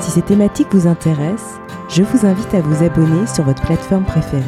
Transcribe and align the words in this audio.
Si 0.00 0.12
ces 0.12 0.22
thématiques 0.22 0.72
vous 0.72 0.86
intéressent, 0.86 1.58
je 1.88 2.02
vous 2.02 2.24
invite 2.24 2.54
à 2.54 2.60
vous 2.60 2.84
abonner 2.84 3.26
sur 3.26 3.44
votre 3.44 3.62
plateforme 3.62 4.04
préférée. 4.04 4.44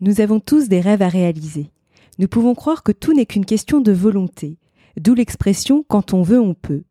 Nous 0.00 0.20
avons 0.20 0.40
tous 0.40 0.68
des 0.68 0.80
rêves 0.80 1.02
à 1.02 1.08
réaliser. 1.08 1.70
Nous 2.18 2.26
pouvons 2.26 2.54
croire 2.54 2.82
que 2.82 2.92
tout 2.92 3.12
n'est 3.14 3.26
qu'une 3.26 3.44
question 3.46 3.80
de 3.80 3.92
volonté, 3.92 4.58
d'où 4.98 5.14
l'expression 5.14 5.84
quand 5.86 6.14
on 6.14 6.22
veut, 6.22 6.40
on 6.40 6.54
peut. 6.54 6.82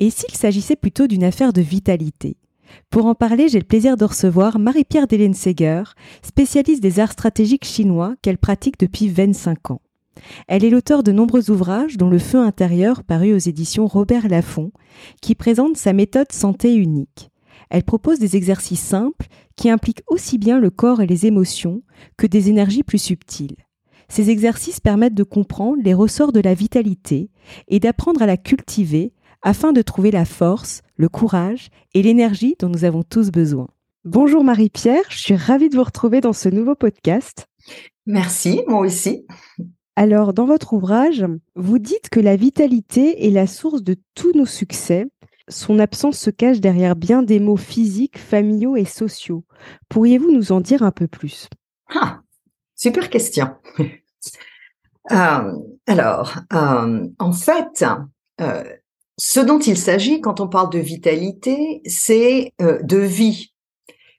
Et 0.00 0.10
s'il 0.10 0.34
s'agissait 0.34 0.76
plutôt 0.76 1.06
d'une 1.06 1.24
affaire 1.24 1.52
de 1.52 1.60
vitalité 1.60 2.36
Pour 2.88 3.06
en 3.06 3.14
parler, 3.14 3.48
j'ai 3.48 3.58
le 3.58 3.64
plaisir 3.64 3.96
de 3.96 4.04
recevoir 4.04 4.58
Marie-Pierre 4.58 5.08
Délène 5.08 5.34
Seger, 5.34 5.82
spécialiste 6.22 6.82
des 6.82 7.00
arts 7.00 7.12
stratégiques 7.12 7.64
chinois 7.64 8.14
qu'elle 8.22 8.38
pratique 8.38 8.78
depuis 8.78 9.08
25 9.08 9.72
ans. 9.72 9.80
Elle 10.46 10.64
est 10.64 10.70
l'auteur 10.70 11.02
de 11.02 11.12
nombreux 11.12 11.50
ouvrages, 11.50 11.96
dont 11.96 12.08
Le 12.08 12.18
Feu 12.18 12.38
intérieur, 12.38 13.04
paru 13.04 13.32
aux 13.32 13.38
éditions 13.38 13.86
Robert 13.86 14.28
Laffont, 14.28 14.72
qui 15.20 15.34
présente 15.34 15.76
sa 15.76 15.92
méthode 15.92 16.32
santé 16.32 16.74
unique. 16.74 17.30
Elle 17.70 17.84
propose 17.84 18.18
des 18.18 18.36
exercices 18.36 18.82
simples 18.82 19.26
qui 19.56 19.70
impliquent 19.70 20.02
aussi 20.06 20.38
bien 20.38 20.58
le 20.58 20.70
corps 20.70 21.02
et 21.02 21.06
les 21.06 21.26
émotions 21.26 21.82
que 22.16 22.26
des 22.26 22.48
énergies 22.48 22.82
plus 22.82 22.98
subtiles. 22.98 23.56
Ces 24.08 24.30
exercices 24.30 24.80
permettent 24.80 25.14
de 25.14 25.22
comprendre 25.22 25.82
les 25.82 25.92
ressorts 25.92 26.32
de 26.32 26.40
la 26.40 26.54
vitalité 26.54 27.30
et 27.68 27.78
d'apprendre 27.78 28.22
à 28.22 28.26
la 28.26 28.38
cultiver 28.38 29.12
afin 29.42 29.72
de 29.72 29.82
trouver 29.82 30.10
la 30.10 30.24
force, 30.24 30.82
le 30.96 31.08
courage 31.08 31.68
et 31.94 32.02
l'énergie 32.02 32.56
dont 32.58 32.68
nous 32.68 32.84
avons 32.84 33.02
tous 33.02 33.30
besoin. 33.30 33.68
Bonjour 34.04 34.42
Marie-Pierre, 34.44 35.04
je 35.10 35.18
suis 35.18 35.36
ravie 35.36 35.68
de 35.68 35.76
vous 35.76 35.84
retrouver 35.84 36.20
dans 36.20 36.32
ce 36.32 36.48
nouveau 36.48 36.74
podcast. 36.74 37.46
Merci, 38.06 38.62
moi 38.66 38.80
aussi. 38.80 39.26
Alors, 40.00 40.32
dans 40.32 40.46
votre 40.46 40.74
ouvrage, 40.74 41.26
vous 41.56 41.80
dites 41.80 42.08
que 42.08 42.20
la 42.20 42.36
vitalité 42.36 43.26
est 43.26 43.32
la 43.32 43.48
source 43.48 43.82
de 43.82 43.96
tous 44.14 44.30
nos 44.32 44.46
succès. 44.46 45.08
Son 45.48 45.80
absence 45.80 46.16
se 46.16 46.30
cache 46.30 46.60
derrière 46.60 46.94
bien 46.94 47.24
des 47.24 47.40
mots 47.40 47.56
physiques, 47.56 48.16
familiaux 48.16 48.76
et 48.76 48.84
sociaux. 48.84 49.42
Pourriez-vous 49.88 50.30
nous 50.30 50.52
en 50.52 50.60
dire 50.60 50.84
un 50.84 50.92
peu 50.92 51.08
plus? 51.08 51.48
Ah, 51.92 52.20
Super 52.76 53.10
question. 53.10 53.48
Euh, 55.10 55.54
alors, 55.86 56.34
euh, 56.52 57.08
en 57.18 57.32
fait, 57.32 57.82
euh, 58.42 58.62
ce 59.16 59.40
dont 59.40 59.58
il 59.58 59.78
s'agit 59.78 60.20
quand 60.20 60.38
on 60.40 60.48
parle 60.48 60.70
de 60.70 60.78
vitalité, 60.78 61.80
c'est 61.86 62.52
de 62.58 62.98
vie, 62.98 63.54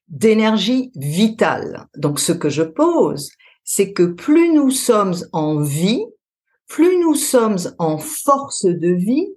d'énergie 0.08 0.92
vitale. 0.96 1.86
Donc, 1.96 2.20
ce 2.20 2.32
que 2.32 2.50
je 2.50 2.64
pose, 2.64 3.30
c'est 3.72 3.94
que 3.94 4.02
plus 4.02 4.52
nous 4.52 4.72
sommes 4.72 5.14
en 5.32 5.62
vie, 5.62 6.04
plus 6.68 6.98
nous 6.98 7.14
sommes 7.14 7.60
en 7.78 8.00
force 8.00 8.66
de 8.66 8.90
vie, 8.90 9.28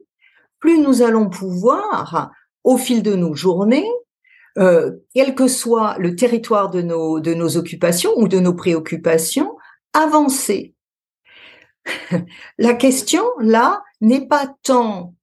plus 0.59 0.79
nous 0.79 1.03
allons 1.03 1.29
pouvoir, 1.29 2.31
au 2.65 2.79
fil 2.79 3.03
de 3.03 3.15
nos 3.15 3.35
journées, 3.35 3.87
euh, 4.57 4.93
quel 5.15 5.35
que 5.35 5.49
soit 5.49 5.99
le 5.99 6.17
territoire 6.17 6.71
de 6.71 6.81
nos, 6.81 7.21
de 7.21 7.35
nos 7.35 7.59
occupations 7.59 8.15
ou 8.17 8.27
de 8.27 8.39
nos 8.39 8.55
préoccupations, 8.55 9.55
avancer. 9.93 10.75
la 12.57 12.73
question, 12.73 13.25
là, 13.39 13.85
n'est 14.01 14.27
pas 14.27 14.51
tant 14.63 15.15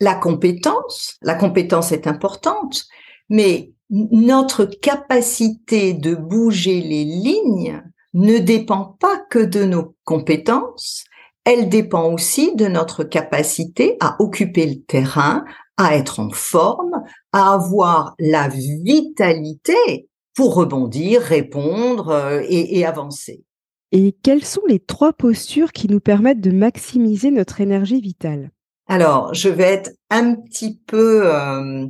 la 0.00 0.16
compétence, 0.16 1.18
la 1.22 1.36
compétence 1.36 1.92
est 1.92 2.08
importante, 2.08 2.86
mais 3.28 3.70
notre 3.90 4.64
capacité 4.64 5.94
de 5.94 6.14
bouger 6.14 6.80
les 6.80 7.04
lignes 7.04 7.82
ne 8.14 8.38
dépend 8.38 8.96
pas 8.98 9.18
que 9.30 9.38
de 9.38 9.64
nos 9.64 9.94
compétences, 10.04 11.04
elle 11.44 11.68
dépend 11.68 12.12
aussi 12.12 12.56
de 12.56 12.66
notre 12.66 13.04
capacité 13.04 13.96
à 14.00 14.16
occuper 14.18 14.66
le 14.66 14.82
terrain, 14.82 15.44
à 15.76 15.94
être 15.96 16.18
en 16.18 16.30
forme, 16.30 17.04
à 17.32 17.52
avoir 17.52 18.14
la 18.18 18.48
vitalité 18.48 20.08
pour 20.34 20.54
rebondir, 20.54 21.22
répondre 21.22 22.08
euh, 22.08 22.42
et, 22.48 22.84
avancer. 22.84 23.44
Et 23.92 24.12
quelles 24.22 24.44
sont 24.44 24.64
les 24.66 24.80
trois 24.80 25.12
postures 25.12 25.72
qui 25.72 25.88
nous 25.88 26.00
permettent 26.00 26.40
de 26.40 26.50
maximiser 26.50 27.30
notre 27.30 27.60
énergie 27.60 28.00
vitale? 28.00 28.50
Alors, 28.88 29.32
je 29.32 29.48
vais 29.48 29.64
être 29.64 29.92
un 30.10 30.34
petit 30.34 30.80
peu 30.86 31.32
euh, 31.32 31.86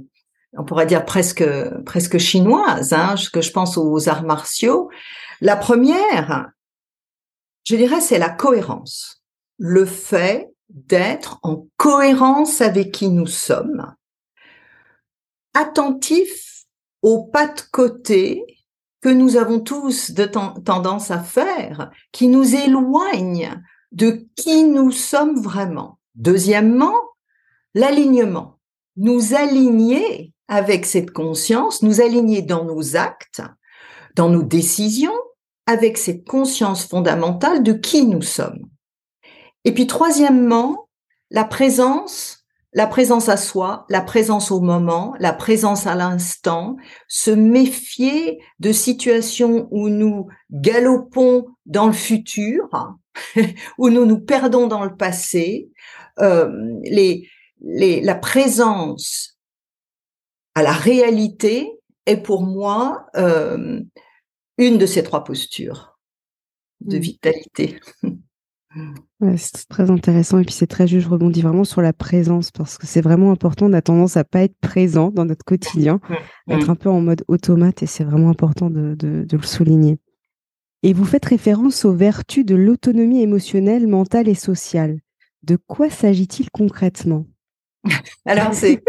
on 0.59 0.65
pourrait 0.65 0.87
dire 0.87 1.05
presque 1.05 1.45
presque 1.85 2.19
chinoise, 2.19 2.93
hein, 2.93 3.15
que 3.33 3.41
je 3.41 3.51
pense 3.51 3.77
aux 3.77 4.09
arts 4.09 4.25
martiaux. 4.25 4.91
La 5.41 5.57
première, 5.57 6.51
je 7.65 7.77
dirais, 7.77 8.01
c'est 8.01 8.19
la 8.19 8.31
cohérence, 8.31 9.23
le 9.59 9.85
fait 9.85 10.53
d'être 10.69 11.39
en 11.43 11.67
cohérence 11.77 12.61
avec 12.61 12.93
qui 12.93 13.09
nous 13.09 13.27
sommes, 13.27 13.95
attentif 15.55 16.65
aux 17.03 17.25
pas 17.25 17.47
de 17.47 17.61
côté 17.71 18.45
que 19.01 19.09
nous 19.09 19.37
avons 19.37 19.61
tous 19.61 20.11
de 20.11 20.25
tendance 20.25 21.11
à 21.11 21.21
faire, 21.21 21.91
qui 22.13 22.29
nous 22.29 22.55
éloignent 22.55 23.63
de 23.93 24.27
qui 24.35 24.65
nous 24.65 24.91
sommes 24.91 25.41
vraiment. 25.41 25.99
Deuxièmement, 26.15 26.97
l'alignement. 27.75 28.59
Nous 28.97 29.35
aligner 29.35 30.33
avec 30.49 30.87
cette 30.87 31.11
conscience, 31.11 31.83
nous 31.83 32.01
aligner 32.01 32.43
dans 32.43 32.65
nos 32.65 32.97
actes, 32.97 33.43
dans 34.15 34.29
nos 34.29 34.43
décisions, 34.43 35.17
avec 35.67 35.99
cette 35.99 36.27
conscience 36.27 36.85
fondamentale 36.87 37.63
de 37.63 37.73
qui 37.73 38.07
nous 38.07 38.23
sommes. 38.23 38.69
Et 39.65 39.75
puis 39.75 39.87
troisièmement, 39.87 40.89
la 41.31 41.45
présence, 41.45 42.45
la 42.73 42.87
présence 42.87 43.29
à 43.29 43.37
soi, 43.37 43.85
la 43.89 44.01
présence 44.01 44.53
au 44.53 44.61
moment, 44.61 45.15
la 45.19 45.33
présence 45.33 45.87
à 45.87 45.97
l'instant, 45.97 46.77
se 47.09 47.33
méfier 47.33 48.39
de 48.61 48.71
situations 48.71 49.67
où 49.73 49.89
nous 49.89 50.29
galopons 50.53 51.47
dans 51.65 51.87
le 51.87 51.93
futur, 51.93 52.69
où 53.79 53.89
nous 53.89 54.05
nous 54.05 54.21
perdons 54.21 54.69
dans 54.69 54.85
le 54.85 54.95
passé, 54.95 55.69
euh, 56.21 56.49
les, 56.85 57.29
les, 57.61 58.01
la 58.03 58.15
présence 58.15 59.36
à 60.57 60.63
la 60.63 60.73
réalité 60.73 61.71
est 62.07 62.17
pour 62.17 62.43
moi 62.43 63.07
euh, 63.15 63.79
une 64.57 64.79
de 64.79 64.87
ces 64.87 65.03
trois 65.03 65.23
postures 65.23 65.99
de 66.81 66.97
mmh. 66.97 67.01
vitalité. 67.01 67.81
c'est 69.37 69.69
très 69.69 69.91
intéressant 69.91 70.39
et 70.39 70.45
puis 70.45 70.55
c'est 70.55 70.67
très 70.67 70.87
juste. 70.87 71.05
Je 71.05 71.11
rebondis 71.11 71.43
vraiment 71.43 71.65
sur 71.65 71.83
la 71.83 71.93
présence 71.93 72.51
parce 72.51 72.79
que 72.79 72.87
c'est 72.87 73.03
vraiment 73.03 73.33
important. 73.33 73.67
On 73.67 73.75
a 73.75 73.83
tendance 73.83 74.17
à 74.17 74.25
pas 74.25 74.45
être 74.45 74.57
présent 74.63 75.11
dans 75.11 75.27
notre 75.27 75.45
quotidien, 75.45 76.01
mmh. 76.09 76.53
être 76.53 76.71
un 76.71 76.75
peu 76.75 76.89
en 76.89 77.03
mode 77.03 77.23
automate 77.29 77.83
et 77.83 77.87
c'est 77.87 78.05
vraiment 78.05 78.31
important 78.31 78.71
de, 78.71 78.95
de, 78.95 79.37
le 79.37 79.43
souligner. 79.43 79.99
Et 80.83 80.95
vous 80.95 81.05
faites 81.05 81.27
référence 81.27 81.85
aux 81.85 81.93
vertus 81.93 82.47
de 82.47 82.55
l'autonomie 82.55 83.21
émotionnelle, 83.21 83.87
mentale 83.87 84.27
et 84.27 84.35
sociale. 84.35 85.01
De 85.43 85.57
quoi 85.57 85.91
s'agit-il 85.91 86.51
concrètement? 86.51 87.27
Alors 88.25 88.55
c'est 88.55 88.83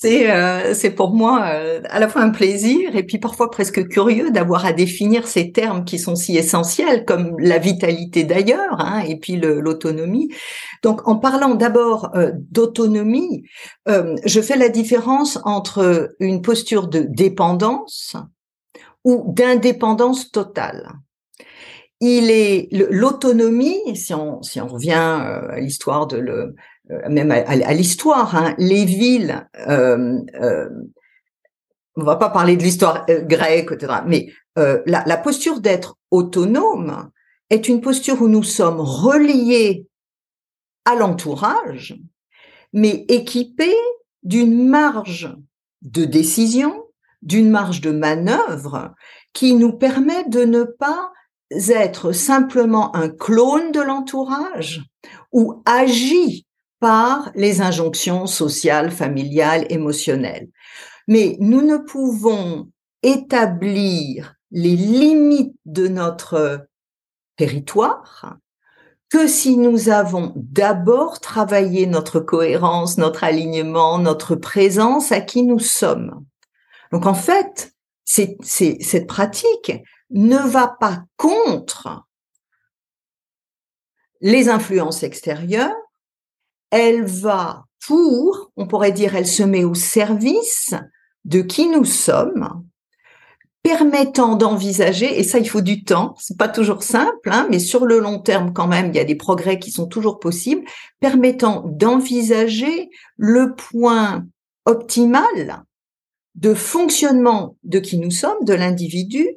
c'est 0.00 0.30
euh, 0.30 0.90
pour 0.96 1.10
moi 1.10 1.50
euh, 1.52 1.82
à 1.90 2.00
la 2.00 2.08
fois 2.08 2.22
un 2.22 2.30
plaisir 2.30 2.96
et 2.96 3.02
puis 3.02 3.18
parfois 3.18 3.50
presque 3.50 3.86
curieux 3.88 4.30
d'avoir 4.30 4.64
à 4.64 4.72
définir 4.72 5.26
ces 5.26 5.52
termes 5.52 5.84
qui 5.84 5.98
sont 5.98 6.16
si 6.16 6.38
essentiels 6.38 7.04
comme 7.04 7.38
la 7.38 7.58
vitalité 7.58 8.24
d'ailleurs 8.24 8.80
hein, 8.80 9.00
et 9.06 9.16
puis 9.18 9.36
l'autonomie. 9.36 10.30
Donc 10.82 11.06
en 11.06 11.16
parlant 11.16 11.54
d'abord 11.54 12.12
euh, 12.14 12.32
d'autonomie, 12.34 13.44
je 13.86 14.40
fais 14.40 14.56
la 14.56 14.70
différence 14.70 15.38
entre 15.44 16.14
une 16.20 16.40
posture 16.40 16.88
de 16.88 17.00
dépendance 17.00 18.16
ou 19.04 19.24
d'indépendance 19.34 20.30
totale 20.30 20.92
il 22.00 22.30
est 22.30 22.68
l'autonomie, 22.72 23.94
si 23.94 24.14
on, 24.14 24.42
si 24.42 24.58
on 24.58 24.66
revient 24.66 24.92
à 24.92 25.60
l'histoire 25.60 26.06
de 26.06 26.54
euh, 26.90 27.08
même 27.08 27.30
à, 27.30 27.72
l'histoire, 27.72 28.34
hein, 28.36 28.54
les 28.58 28.84
villes, 28.84 29.46
euh, 29.68 30.18
euh, 30.40 30.68
on 31.96 32.04
va 32.04 32.16
pas 32.16 32.30
parler 32.30 32.56
de 32.56 32.62
l'histoire 32.62 33.04
euh, 33.10 33.22
grecque, 33.22 33.72
etc., 33.72 34.00
mais 34.06 34.32
la, 34.56 35.04
la, 35.06 35.16
posture 35.16 35.60
d'être 35.60 35.96
autonome 36.10 37.10
est 37.48 37.66
une 37.66 37.80
posture 37.80 38.20
où 38.20 38.28
nous 38.28 38.42
sommes 38.42 38.80
reliés 38.80 39.86
à 40.84 40.94
l'entourage, 40.96 41.98
mais 42.74 43.06
équipés 43.08 43.76
d'une 44.22 44.68
marge 44.68 45.34
de 45.80 46.04
décision, 46.04 46.84
d'une 47.22 47.48
marge 47.48 47.80
de 47.80 47.90
manœuvre 47.90 48.92
qui 49.32 49.54
nous 49.54 49.72
permet 49.72 50.28
de 50.28 50.44
ne 50.44 50.64
pas 50.64 51.10
être 51.50 52.12
simplement 52.12 52.94
un 52.94 53.08
clone 53.08 53.72
de 53.72 53.80
l'entourage 53.80 54.82
ou 55.32 55.62
agi 55.64 56.46
par 56.80 57.30
les 57.34 57.60
injonctions 57.60 58.26
sociales, 58.26 58.90
familiales, 58.90 59.66
émotionnelles. 59.70 60.48
Mais 61.06 61.36
nous 61.40 61.62
ne 61.62 61.76
pouvons 61.76 62.70
établir 63.02 64.34
les 64.50 64.76
limites 64.76 65.56
de 65.64 65.88
notre 65.88 66.66
territoire 67.36 68.38
que 69.08 69.26
si 69.26 69.56
nous 69.56 69.88
avons 69.88 70.32
d'abord 70.36 71.20
travaillé 71.20 71.86
notre 71.86 72.20
cohérence, 72.20 72.96
notre 72.96 73.24
alignement, 73.24 73.98
notre 73.98 74.36
présence 74.36 75.10
à 75.12 75.20
qui 75.20 75.42
nous 75.42 75.58
sommes. 75.58 76.24
Donc 76.92 77.06
en 77.06 77.14
fait, 77.14 77.72
cette 78.04 79.06
pratique 79.06 79.72
ne 80.10 80.36
va 80.36 80.68
pas 80.68 81.04
contre 81.16 82.04
les 84.20 84.48
influences 84.48 85.02
extérieures, 85.02 85.74
elle 86.70 87.04
va 87.04 87.64
pour, 87.86 88.52
on 88.56 88.66
pourrait 88.66 88.92
dire, 88.92 89.16
elle 89.16 89.26
se 89.26 89.42
met 89.42 89.64
au 89.64 89.74
service 89.74 90.74
de 91.24 91.40
qui 91.40 91.68
nous 91.68 91.84
sommes, 91.84 92.64
permettant 93.62 94.36
d'envisager, 94.36 95.18
et 95.18 95.22
ça 95.22 95.38
il 95.38 95.48
faut 95.48 95.60
du 95.60 95.84
temps, 95.84 96.14
c'est 96.18 96.38
pas 96.38 96.48
toujours 96.48 96.82
simple, 96.82 97.30
hein, 97.30 97.46
mais 97.50 97.58
sur 97.58 97.84
le 97.84 97.98
long 97.98 98.18
terme 98.18 98.52
quand 98.52 98.66
même, 98.66 98.88
il 98.88 98.96
y 98.96 99.00
a 99.00 99.04
des 99.04 99.16
progrès 99.16 99.58
qui 99.58 99.70
sont 99.70 99.86
toujours 99.86 100.18
possibles, 100.18 100.64
permettant 101.00 101.64
d'envisager 101.66 102.88
le 103.16 103.54
point 103.54 104.24
optimal 104.64 105.64
de 106.36 106.54
fonctionnement 106.54 107.56
de 107.64 107.80
qui 107.80 107.98
nous 107.98 108.10
sommes, 108.10 108.44
de 108.44 108.54
l'individu, 108.54 109.28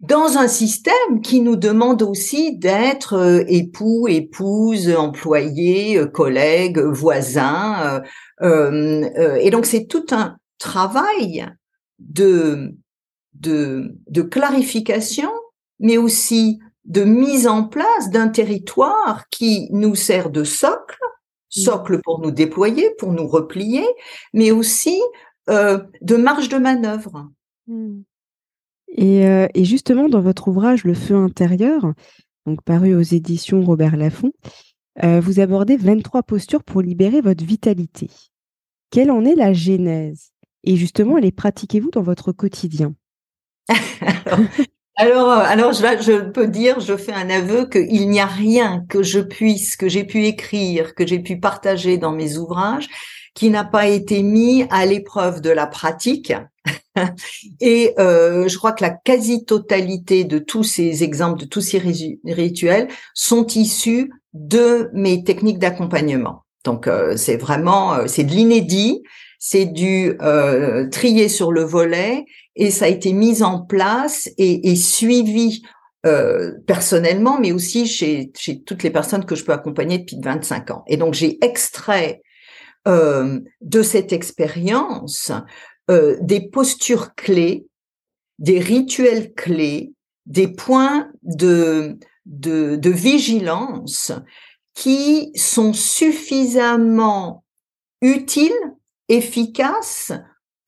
dans 0.00 0.38
un 0.38 0.48
système 0.48 1.20
qui 1.22 1.42
nous 1.42 1.56
demande 1.56 2.02
aussi 2.02 2.56
d'être 2.56 3.14
euh, 3.14 3.44
époux, 3.48 4.08
épouse, 4.08 4.90
employé, 4.94 5.98
euh, 5.98 6.06
collègue, 6.06 6.78
voisin. 6.78 8.02
Euh, 8.40 9.36
et 9.40 9.50
donc 9.50 9.66
c'est 9.66 9.86
tout 9.86 10.06
un 10.10 10.38
travail 10.58 11.46
de, 11.98 12.74
de, 13.34 13.94
de 14.08 14.22
clarification, 14.22 15.30
mais 15.78 15.98
aussi 15.98 16.60
de 16.86 17.04
mise 17.04 17.46
en 17.46 17.64
place 17.64 18.08
d'un 18.10 18.28
territoire 18.28 19.24
qui 19.30 19.68
nous 19.70 19.94
sert 19.94 20.30
de 20.30 20.44
socle, 20.44 20.98
mmh. 21.56 21.60
socle 21.60 22.00
pour 22.02 22.20
nous 22.20 22.30
déployer, 22.30 22.90
pour 22.98 23.12
nous 23.12 23.28
replier, 23.28 23.84
mais 24.32 24.50
aussi 24.50 25.00
de 25.46 26.16
marge 26.16 26.48
de 26.48 26.58
manœuvre. 26.58 27.28
Euh, 28.98 29.46
et, 29.54 29.64
justement, 29.64 30.08
dans 30.08 30.20
votre 30.20 30.48
ouvrage 30.48 30.84
Le 30.84 30.94
feu 30.94 31.14
intérieur, 31.14 31.92
donc 32.46 32.62
paru 32.62 32.94
aux 32.94 33.00
éditions 33.00 33.62
Robert 33.62 33.96
Laffont, 33.96 34.32
euh, 35.04 35.20
vous 35.20 35.40
abordez 35.40 35.76
23 35.76 36.22
postures 36.22 36.64
pour 36.64 36.82
libérer 36.82 37.20
votre 37.20 37.44
vitalité. 37.44 38.08
Quelle 38.90 39.10
en 39.10 39.24
est 39.24 39.36
la 39.36 39.52
genèse? 39.52 40.32
Et 40.64 40.76
justement, 40.76 41.16
les 41.16 41.32
pratiquez-vous 41.32 41.90
dans 41.90 42.02
votre 42.02 42.32
quotidien? 42.32 42.94
Alors, 44.96 45.30
euh, 45.30 45.44
alors 45.46 45.72
je, 45.72 45.80
je, 45.80 46.30
peux 46.30 46.46
dire, 46.46 46.78
je 46.80 46.94
fais 46.94 47.14
un 47.14 47.30
aveu 47.30 47.64
qu'il 47.64 48.10
n'y 48.10 48.20
a 48.20 48.26
rien 48.26 48.84
que 48.86 49.02
je 49.02 49.20
puisse, 49.20 49.76
que 49.76 49.88
j'ai 49.88 50.04
pu 50.04 50.26
écrire, 50.26 50.94
que 50.94 51.06
j'ai 51.06 51.20
pu 51.20 51.40
partager 51.40 51.96
dans 51.96 52.12
mes 52.12 52.36
ouvrages, 52.36 52.86
qui 53.34 53.48
n'a 53.48 53.64
pas 53.64 53.86
été 53.86 54.22
mis 54.22 54.66
à 54.68 54.84
l'épreuve 54.84 55.40
de 55.40 55.48
la 55.48 55.66
pratique 55.66 56.34
Et 57.60 57.94
euh, 57.98 58.48
je 58.48 58.58
crois 58.58 58.72
que 58.72 58.82
la 58.82 58.90
quasi-totalité 58.90 60.24
de 60.24 60.38
tous 60.38 60.64
ces 60.64 61.02
exemples, 61.02 61.40
de 61.40 61.46
tous 61.46 61.60
ces 61.60 61.78
rituels 62.24 62.88
sont 63.14 63.46
issus 63.46 64.12
de 64.32 64.90
mes 64.92 65.24
techniques 65.24 65.58
d'accompagnement. 65.58 66.44
Donc 66.64 66.86
euh, 66.86 67.16
c'est 67.16 67.36
vraiment, 67.36 67.94
euh, 67.94 68.06
c'est 68.06 68.24
de 68.24 68.32
l'inédit, 68.32 69.02
c'est 69.38 69.66
du 69.66 70.18
trier 70.92 71.28
sur 71.30 71.50
le 71.50 71.62
volet 71.62 72.26
et 72.56 72.70
ça 72.70 72.84
a 72.84 72.88
été 72.88 73.14
mis 73.14 73.42
en 73.42 73.60
place 73.60 74.28
et, 74.36 74.70
et 74.70 74.76
suivi 74.76 75.62
personnellement, 76.66 77.38
mais 77.40 77.52
aussi 77.52 77.86
chez, 77.86 78.30
chez 78.36 78.60
toutes 78.60 78.82
les 78.82 78.90
personnes 78.90 79.24
que 79.24 79.34
je 79.34 79.44
peux 79.44 79.52
accompagner 79.52 79.96
depuis 79.96 80.18
25 80.22 80.70
ans. 80.72 80.84
Et 80.88 80.98
donc 80.98 81.14
j'ai 81.14 81.42
extrait 81.42 82.20
de 82.84 83.82
cette 83.82 84.12
expérience 84.12 85.32
euh, 85.90 86.16
des 86.20 86.40
postures 86.40 87.14
clés, 87.14 87.66
des 88.38 88.58
rituels 88.60 89.34
clés, 89.34 89.92
des 90.26 90.48
points 90.48 91.10
de, 91.22 91.98
de, 92.26 92.76
de 92.76 92.90
vigilance 92.90 94.12
qui 94.74 95.32
sont 95.34 95.72
suffisamment 95.72 97.44
utiles, 98.00 98.52
efficaces 99.08 100.12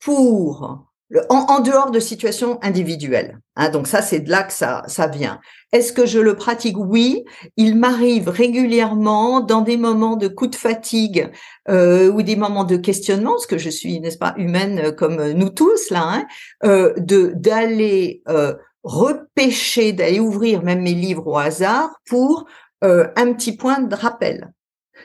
pour 0.01 0.92
en, 1.29 1.61
dehors 1.61 1.91
de 1.91 2.01
situations 2.01 2.59
individuelles. 2.63 3.39
Hein, 3.57 3.69
donc 3.71 3.87
ça, 3.87 4.03
c'est 4.03 4.21
de 4.21 4.31
là 4.31 4.43
que 4.43 4.53
ça, 4.53 4.83
ça 4.87 5.07
vient. 5.07 5.41
Est-ce 5.73 5.93
que 5.93 6.07
je 6.07 6.19
le 6.19 6.35
pratique? 6.37 6.77
Oui, 6.79 7.25
il 7.57 7.77
m'arrive 7.77 8.29
régulièrement 8.29 9.41
dans 9.41 9.61
des 9.61 9.77
moments 9.77 10.17
de 10.17 10.29
coup 10.29 10.47
de 10.47 10.57
fatigue 10.57 11.31
euh, 11.69 12.11
ou 12.11 12.23
des 12.23 12.37
moments 12.37 12.65
de 12.65 12.77
questionnement, 12.77 13.33
parce 13.33 13.47
que 13.47 13.59
je 13.59 13.71
suis, 13.71 14.01
n'est-ce 14.01 14.19
pas, 14.19 14.35
humaine 14.37 14.93
comme 14.97 15.33
nous 15.33 15.51
tous 15.51 15.91
là, 15.91 16.03
hein, 16.05 16.27
euh, 16.65 16.93
de 16.97 17.33
d'aller 17.35 18.23
euh, 18.29 18.55
repêcher, 18.83 19.93
d'aller 19.93 20.21
ouvrir 20.21 20.63
même 20.63 20.83
mes 20.83 20.95
livres 20.95 21.27
au 21.27 21.37
hasard 21.37 21.91
pour 22.09 22.47
un 22.85 23.33
petit 23.33 23.57
point 23.57 23.79
de 23.79 23.95
rappel. 23.95 24.51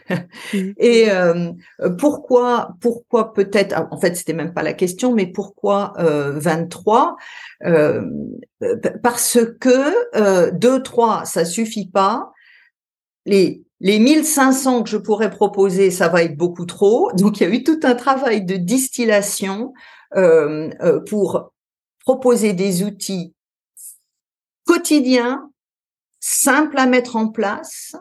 Mmh. 0.09 0.71
Et 0.77 1.11
euh, 1.11 1.51
pourquoi, 1.97 2.71
pourquoi 2.81 3.33
peut-être, 3.33 3.73
ah, 3.75 3.87
en 3.91 3.99
fait, 3.99 4.15
c'était 4.15 4.33
même 4.33 4.53
pas 4.53 4.63
la 4.63 4.73
question, 4.73 5.13
mais 5.13 5.27
pourquoi 5.27 5.93
euh, 5.99 6.33
23 6.39 7.17
euh, 7.65 8.01
Parce 9.03 9.39
que 9.59 10.15
euh, 10.15 10.51
2, 10.51 10.83
3, 10.83 11.25
ça 11.25 11.45
suffit 11.45 11.89
pas. 11.89 12.31
Les 13.25 13.63
les 13.79 13.99
1500 13.99 14.83
que 14.83 14.89
je 14.89 14.97
pourrais 14.97 15.29
proposer, 15.29 15.91
ça 15.91 16.07
va 16.07 16.23
être 16.23 16.35
beaucoup 16.35 16.65
trop. 16.65 17.11
Donc, 17.17 17.39
il 17.39 17.43
y 17.43 17.51
a 17.51 17.53
eu 17.53 17.63
tout 17.63 17.79
un 17.83 17.95
travail 17.95 18.43
de 18.43 18.55
distillation 18.55 19.73
euh, 20.15 20.69
euh 20.81 20.99
pour 21.01 21.51
proposer 21.99 22.53
des 22.53 22.83
outils 22.83 23.33
quotidiens, 24.65 25.51
simples 26.19 26.77
à 26.77 26.85
mettre 26.85 27.15
en 27.15 27.29
place, 27.29 27.95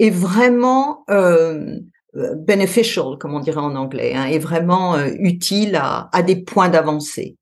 est 0.00 0.10
vraiment 0.10 1.04
euh, 1.10 1.78
beneficial, 2.14 3.18
comme 3.18 3.34
on 3.34 3.40
dirait 3.40 3.60
en 3.60 3.76
anglais, 3.76 4.14
hein, 4.14 4.24
est 4.24 4.38
vraiment 4.38 4.96
euh, 4.96 5.10
utile 5.18 5.76
à, 5.76 6.08
à, 6.12 6.22
des 6.22 6.36
points 6.36 6.68
d'avancée. 6.68 7.36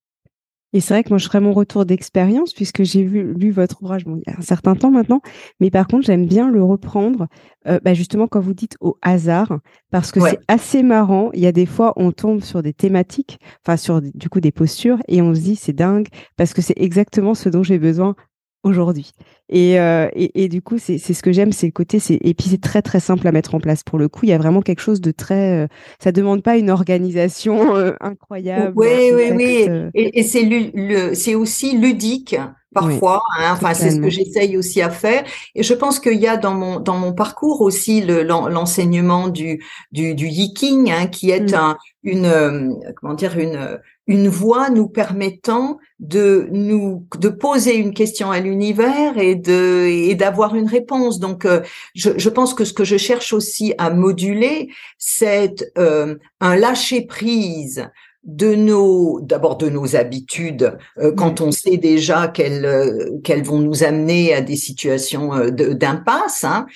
Et 0.74 0.80
c'est 0.80 0.92
vrai 0.92 1.02
que 1.02 1.08
moi, 1.08 1.16
je 1.16 1.24
ferai 1.24 1.40
mon 1.40 1.54
retour 1.54 1.86
d'expérience 1.86 2.52
puisque 2.52 2.82
j'ai 2.82 3.02
vu, 3.02 3.32
lu 3.32 3.50
votre 3.50 3.82
ouvrage 3.82 4.04
bon, 4.04 4.16
il 4.16 4.30
y 4.30 4.34
a 4.34 4.38
un 4.38 4.42
certain 4.42 4.74
temps 4.74 4.90
maintenant. 4.90 5.22
Mais 5.60 5.70
par 5.70 5.86
contre, 5.86 6.04
j'aime 6.04 6.26
bien 6.26 6.50
le 6.50 6.62
reprendre, 6.62 7.26
euh, 7.66 7.80
bah 7.82 7.94
justement, 7.94 8.26
quand 8.26 8.40
vous 8.40 8.52
dites 8.52 8.76
au 8.80 8.98
hasard, 9.00 9.60
parce 9.90 10.12
que 10.12 10.20
c'est 10.20 10.38
assez 10.46 10.82
marrant. 10.82 11.30
Il 11.32 11.40
y 11.40 11.46
a 11.46 11.52
des 11.52 11.64
fois, 11.64 11.94
on 11.96 12.12
tombe 12.12 12.42
sur 12.42 12.62
des 12.62 12.74
thématiques, 12.74 13.38
enfin, 13.64 13.78
sur 13.78 14.02
du 14.02 14.28
coup 14.28 14.40
des 14.40 14.52
postures, 14.52 14.98
et 15.08 15.22
on 15.22 15.34
se 15.34 15.40
dit, 15.40 15.56
c'est 15.56 15.72
dingue, 15.72 16.08
parce 16.36 16.52
que 16.52 16.60
c'est 16.60 16.76
exactement 16.76 17.34
ce 17.34 17.48
dont 17.48 17.62
j'ai 17.62 17.78
besoin 17.78 18.14
aujourd'hui. 18.62 19.12
Euh, 19.54 20.08
et, 20.12 20.44
et, 20.44 20.48
du 20.48 20.60
coup, 20.60 20.78
c'est 20.78 20.98
ce 20.98 21.22
que 21.22 21.32
j'aime, 21.32 21.52
c'est 21.52 21.66
le 21.66 21.72
côté, 21.72 21.98
et 22.10 22.34
puis 22.34 22.48
c'est 22.50 22.60
très 22.60 22.82
très 22.82 23.00
simple 23.00 23.26
à 23.26 23.32
mettre 23.32 23.54
en 23.54 23.60
place. 23.60 23.82
Pour 23.82 23.98
le 23.98 24.08
coup, 24.08 24.20
il 24.24 24.28
y 24.28 24.32
a 24.32 24.38
vraiment 24.38 24.60
quelque 24.60 24.82
chose 24.82 25.00
de 25.00 25.10
très, 25.10 25.64
euh, 25.64 25.66
ça 25.98 26.12
demande 26.12 26.42
pas 26.42 26.56
une 26.56 26.70
organisation 26.70 27.76
euh, 27.76 27.92
incroyable. 28.00 28.74
Oui, 28.76 29.10
oui, 29.14 29.30
oui. 29.34 29.68
Et, 29.94 30.20
et 30.20 31.14
c'est 31.14 31.34
aussi 31.34 31.78
ludique 31.78 32.36
parfois. 32.74 33.22
Hein, 33.38 33.52
enfin, 33.52 33.72
c'est 33.72 33.90
ce 33.90 34.00
que 34.00 34.10
j'essaye 34.10 34.56
aussi 34.56 34.82
à 34.82 34.90
faire. 34.90 35.24
Et 35.54 35.62
je 35.62 35.72
pense 35.72 35.98
qu'il 35.98 36.18
y 36.18 36.26
a 36.26 36.36
dans 36.36 36.54
mon 36.54 36.80
dans 36.80 36.96
mon 36.96 37.14
parcours 37.14 37.62
aussi 37.62 38.02
l'enseignement 38.02 39.28
du 39.28 39.64
du, 39.92 40.14
du 40.14 40.26
yiking, 40.26 40.92
hein, 40.92 41.06
qui 41.06 41.30
est 41.30 41.52
mmh. 41.52 41.56
un, 41.56 41.76
une 42.02 42.76
comment 42.96 43.14
dire 43.14 43.38
une 43.38 43.78
une 44.08 44.28
voie 44.28 44.70
nous 44.70 44.88
permettant 44.88 45.78
de 46.00 46.48
nous 46.50 47.06
de 47.18 47.28
poser 47.28 47.76
une 47.76 47.92
question 47.92 48.30
à 48.30 48.40
l'univers 48.40 49.18
et 49.18 49.34
de 49.34 49.86
et 49.86 50.14
d'avoir 50.14 50.54
une 50.54 50.66
réponse. 50.66 51.20
Donc, 51.20 51.44
euh, 51.44 51.60
je, 51.94 52.10
je, 52.16 52.28
pense 52.30 52.54
que 52.54 52.64
ce 52.64 52.72
que 52.72 52.84
je 52.84 52.96
cherche 52.96 53.32
aussi 53.34 53.74
à 53.76 53.90
moduler, 53.90 54.70
c'est 54.96 55.70
euh, 55.76 56.16
un 56.40 56.56
lâcher 56.56 57.02
prise 57.02 57.86
de 58.24 58.54
nos 58.54 59.20
d'abord 59.20 59.58
de 59.58 59.68
nos 59.68 59.94
habitudes 59.94 60.76
euh, 60.98 61.12
quand 61.12 61.40
on 61.40 61.52
sait 61.52 61.76
déjà 61.76 62.28
qu'elles 62.28 63.20
qu'elles 63.22 63.44
vont 63.44 63.60
nous 63.60 63.84
amener 63.84 64.34
à 64.34 64.40
des 64.40 64.56
situations 64.56 65.30
d'impasse 65.50 66.44
hein, 66.44 66.66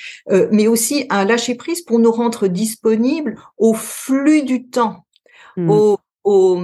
mais 0.50 0.68
aussi 0.68 1.04
un 1.10 1.24
lâcher 1.24 1.56
prise 1.56 1.82
pour 1.82 1.98
nous 1.98 2.12
rendre 2.12 2.46
disponibles 2.46 3.34
au 3.58 3.74
flux 3.74 4.44
du 4.44 4.68
temps 4.68 5.04
mmh. 5.56 5.96
Aux, 6.24 6.60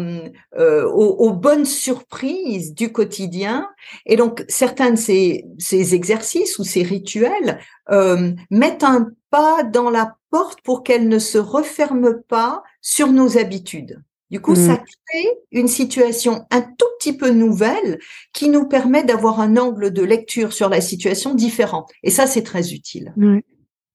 euh, 0.56 0.84
aux, 0.84 1.32
bonnes 1.32 1.64
surprises 1.64 2.74
du 2.74 2.92
quotidien. 2.92 3.68
Et 4.06 4.16
donc, 4.16 4.44
certains 4.48 4.90
de 4.90 4.96
ces, 4.96 5.44
ces 5.58 5.94
exercices 5.94 6.58
ou 6.58 6.64
ces 6.64 6.82
rituels 6.82 7.58
euh, 7.90 8.32
mettent 8.50 8.84
un 8.84 9.10
pas 9.30 9.62
dans 9.62 9.90
la 9.90 10.16
porte 10.30 10.60
pour 10.62 10.82
qu'elle 10.82 11.08
ne 11.08 11.18
se 11.18 11.38
referme 11.38 12.20
pas 12.28 12.62
sur 12.80 13.12
nos 13.12 13.38
habitudes. 13.38 14.02
Du 14.30 14.40
coup, 14.40 14.54
ça 14.54 14.74
mmh. 14.74 14.84
crée 15.06 15.28
une 15.52 15.68
situation 15.68 16.46
un 16.50 16.60
tout 16.60 16.86
petit 16.98 17.16
peu 17.16 17.30
nouvelle 17.30 17.98
qui 18.34 18.50
nous 18.50 18.66
permet 18.68 19.02
d'avoir 19.02 19.40
un 19.40 19.56
angle 19.56 19.90
de 19.90 20.02
lecture 20.02 20.52
sur 20.52 20.68
la 20.68 20.82
situation 20.82 21.34
différent. 21.34 21.86
Et 22.02 22.10
ça, 22.10 22.26
c'est 22.26 22.42
très 22.42 22.74
utile. 22.74 23.14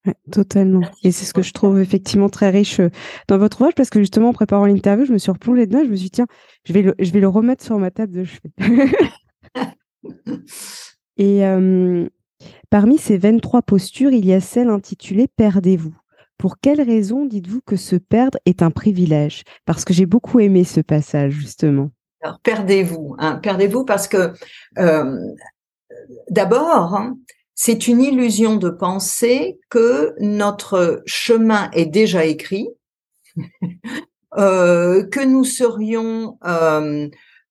Ouais. 0.05 0.15
totalement. 0.31 0.81
Et 1.03 1.11
c'est 1.11 1.25
ce 1.25 1.33
que 1.33 1.41
je 1.41 1.53
trouve 1.53 1.79
effectivement 1.79 2.29
très 2.29 2.49
riche 2.49 2.79
euh, 2.79 2.89
dans 3.27 3.37
votre 3.37 3.61
ouvrage 3.61 3.75
parce 3.75 3.89
que 3.89 3.99
justement 3.99 4.29
en 4.29 4.33
préparant 4.33 4.65
l'interview, 4.65 5.05
je 5.05 5.13
me 5.13 5.17
suis 5.17 5.31
replongée 5.31 5.65
dedans, 5.65 5.83
je 5.83 5.89
me 5.89 5.95
suis 5.95 6.05
dit 6.05 6.11
tiens, 6.11 6.27
je 6.65 6.73
vais 6.73 6.81
le, 6.81 6.95
je 6.99 7.11
vais 7.11 7.21
le 7.21 7.27
remettre 7.27 7.63
sur 7.63 7.79
ma 7.79 7.89
table 7.89 8.11
de 8.11 8.25
chevet. 8.25 8.91
et 11.17 11.45
euh, 11.45 12.07
parmi 12.69 12.97
ces 12.97 13.17
23 13.17 13.61
postures, 13.61 14.11
il 14.11 14.25
y 14.25 14.33
a 14.33 14.41
celle 14.41 14.69
intitulée 14.69 15.27
Perdez-vous. 15.27 15.95
Pour 16.37 16.57
quelle 16.59 16.81
raison 16.81 17.25
dites-vous 17.25 17.61
que 17.65 17.77
se 17.77 17.95
perdre 17.95 18.37
est 18.45 18.61
un 18.61 18.71
privilège? 18.71 19.43
Parce 19.65 19.85
que 19.85 19.93
j'ai 19.93 20.05
beaucoup 20.05 20.41
aimé 20.41 20.65
ce 20.65 20.81
passage, 20.81 21.31
justement. 21.31 21.91
Alors, 22.21 22.39
perdez-vous, 22.41 23.15
hein, 23.19 23.35
perdez-vous 23.35 23.85
parce 23.85 24.07
que 24.07 24.33
euh, 24.77 25.17
d'abord, 26.29 26.95
hein, 26.95 27.17
c'est 27.55 27.87
une 27.87 28.01
illusion 28.01 28.55
de 28.55 28.69
penser 28.69 29.59
que 29.69 30.15
notre 30.19 31.03
chemin 31.05 31.69
est 31.71 31.85
déjà 31.85 32.25
écrit, 32.25 32.69
euh, 34.37 35.05
que 35.05 35.23
nous 35.23 35.43
serions 35.43 36.37
euh, 36.45 37.07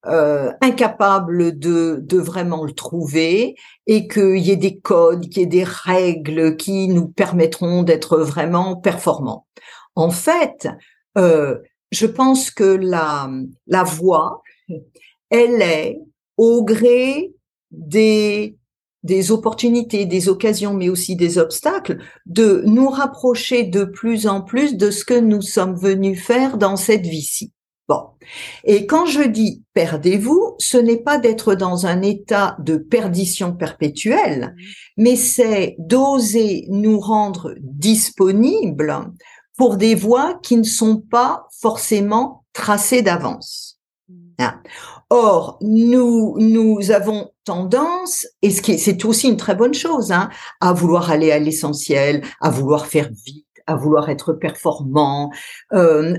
euh, 0.07 0.51
incapable 0.61 1.59
de, 1.59 2.05
vraiment 2.19 2.65
le 2.65 2.73
trouver 2.73 3.55
et 3.87 4.09
qu'il 4.09 4.39
y 4.39 4.51
ait 4.51 4.57
des 4.57 4.79
codes, 4.81 5.29
qu'il 5.29 5.43
y 5.43 5.45
ait 5.45 5.47
des 5.47 5.65
règles 5.65 6.57
qui 6.57 6.89
nous 6.89 7.09
permettront 7.09 7.85
d'être 7.85 8.19
vraiment 8.19 8.77
performants. 8.77 9.47
En 9.95 10.11
fait, 10.11 10.69
je 11.17 12.07
pense 12.07 12.51
que 12.51 12.65
la, 12.65 13.31
la 13.67 13.83
voie, 13.85 14.43
elle 15.31 15.63
est 15.63 16.01
au 16.37 16.65
gré 16.65 17.33
des 17.71 18.57
des 19.03 19.33
opportunités, 19.33 20.07
des 20.07 20.29
occasions, 20.29 20.75
mais 20.75 20.89
aussi 20.89 21.17
des 21.17 21.39
obstacles, 21.39 21.99
de 22.27 22.63
nous 22.67 22.89
rapprocher 22.89 23.65
de 23.65 23.85
plus 23.85 24.27
en 24.27 24.43
plus 24.43 24.77
de 24.77 24.91
ce 24.91 25.05
que 25.05 25.19
nous 25.19 25.43
sommes 25.43 25.77
venus 25.77 26.23
faire 26.23 26.59
dans 26.59 26.77
cette 26.77 27.07
vie-ci. 27.07 27.53
Bon. 27.89 28.05
Et 28.65 28.87
quand 28.87 29.07
je 29.07 29.23
dis 29.23 29.65
perdez-vous, 29.75 30.55
ce 30.59 30.79
n'est 30.79 31.03
pas 31.03 31.19
d'être 31.19 31.55
dans 31.55 31.87
un 31.87 32.01
état 32.03 32.57
de 32.61 32.77
perdition 32.77 33.55
perpétuelle, 33.55 34.55
mais 34.97 35.17
c'est 35.17 35.75
d'oser 35.79 36.67
nous 36.71 37.01
rendre 37.01 37.55
disponibles 37.61 39.11
pour 39.57 39.77
des 39.77 39.95
voies 39.95 40.39
qui 40.43 40.57
ne 40.57 40.63
sont 40.63 40.99
pas 40.99 41.49
forcément 41.61 42.45
tracées 42.53 43.03
d'avance. 43.03 43.81
Or, 45.15 45.59
nous, 45.61 46.37
nous 46.39 46.91
avons 46.91 47.33
tendance, 47.45 48.27
et 48.41 48.49
c'est 48.49 49.05
aussi 49.05 49.29
une 49.29 49.37
très 49.37 49.55
bonne 49.55 49.75
chose, 49.75 50.11
hein, 50.11 50.31
à 50.63 50.73
vouloir 50.73 51.11
aller 51.11 51.31
à 51.31 51.39
l'essentiel, 51.39 52.23
à 52.41 52.49
vouloir 52.49 52.87
faire 52.87 53.11
vite, 53.27 53.45
à 53.67 53.77
vouloir 53.77 54.09
être 54.09 54.33
performant, 54.33 55.31
euh, 55.75 56.17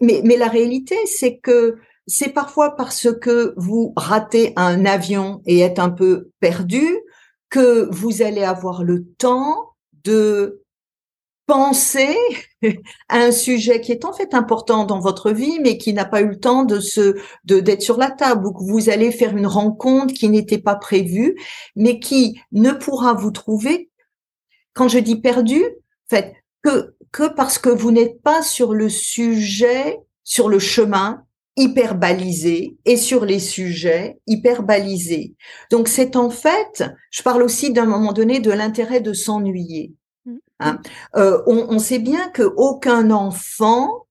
mais, 0.00 0.20
mais 0.22 0.36
la 0.36 0.46
réalité, 0.46 0.94
c'est 1.06 1.38
que 1.38 1.78
c'est 2.06 2.32
parfois 2.32 2.76
parce 2.76 3.08
que 3.20 3.52
vous 3.56 3.92
ratez 3.96 4.52
un 4.54 4.86
avion 4.86 5.42
et 5.46 5.58
êtes 5.58 5.80
un 5.80 5.90
peu 5.90 6.30
perdu 6.38 6.86
que 7.50 7.88
vous 7.90 8.22
allez 8.22 8.44
avoir 8.44 8.84
le 8.84 9.06
temps 9.18 9.74
de 10.04 10.62
penser 11.46 12.16
à 13.08 13.18
un 13.18 13.32
sujet 13.32 13.80
qui 13.80 13.92
est 13.92 14.04
en 14.04 14.12
fait 14.12 14.34
important 14.34 14.84
dans 14.84 15.00
votre 15.00 15.30
vie, 15.30 15.58
mais 15.60 15.78
qui 15.78 15.92
n'a 15.92 16.04
pas 16.04 16.20
eu 16.20 16.28
le 16.28 16.40
temps 16.40 16.64
de 16.64 16.80
se, 16.80 17.16
d'être 17.44 17.82
sur 17.82 17.98
la 17.98 18.10
table, 18.10 18.46
ou 18.46 18.52
que 18.52 18.64
vous 18.64 18.90
allez 18.90 19.12
faire 19.12 19.36
une 19.36 19.46
rencontre 19.46 20.12
qui 20.12 20.28
n'était 20.28 20.58
pas 20.58 20.76
prévue, 20.76 21.36
mais 21.76 22.00
qui 22.00 22.40
ne 22.52 22.72
pourra 22.72 23.14
vous 23.14 23.30
trouver, 23.30 23.90
quand 24.74 24.88
je 24.88 24.98
dis 24.98 25.20
perdu, 25.20 25.62
fait, 26.08 26.34
que 26.62 26.96
que 27.12 27.28
parce 27.28 27.58
que 27.58 27.70
vous 27.70 27.92
n'êtes 27.92 28.20
pas 28.20 28.42
sur 28.42 28.74
le 28.74 28.90
sujet, 28.90 29.98
sur 30.22 30.48
le 30.48 30.58
chemin 30.58 31.24
hyper 31.56 31.94
balisé 31.94 32.76
et 32.84 32.98
sur 32.98 33.24
les 33.24 33.38
sujets 33.38 34.18
hyper 34.26 34.62
balisés. 34.62 35.34
Donc 35.70 35.88
c'est 35.88 36.16
en 36.16 36.28
fait, 36.28 36.84
je 37.10 37.22
parle 37.22 37.42
aussi 37.42 37.72
d'un 37.72 37.86
moment 37.86 38.12
donné 38.12 38.40
de 38.40 38.50
l'intérêt 38.50 39.00
de 39.00 39.14
s'ennuyer. 39.14 39.94
Mmh. 40.26 40.36
Hein. 40.60 40.78
Euh, 41.16 41.42
on, 41.46 41.66
on, 41.70 41.78
sait 41.78 41.98
bien 41.98 42.28
que 42.30 42.42
aucun 42.42 43.10
enfant 43.10 44.06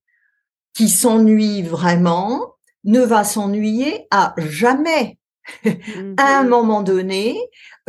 qui 0.73 0.89
s'ennuie 0.89 1.61
vraiment 1.61 2.55
ne 2.85 3.01
va 3.01 3.23
s'ennuyer 3.23 4.07
à 4.11 4.33
jamais. 4.37 5.17
Mmh. 5.63 6.15
à 6.17 6.39
un 6.39 6.43
moment 6.43 6.81
donné, 6.81 7.37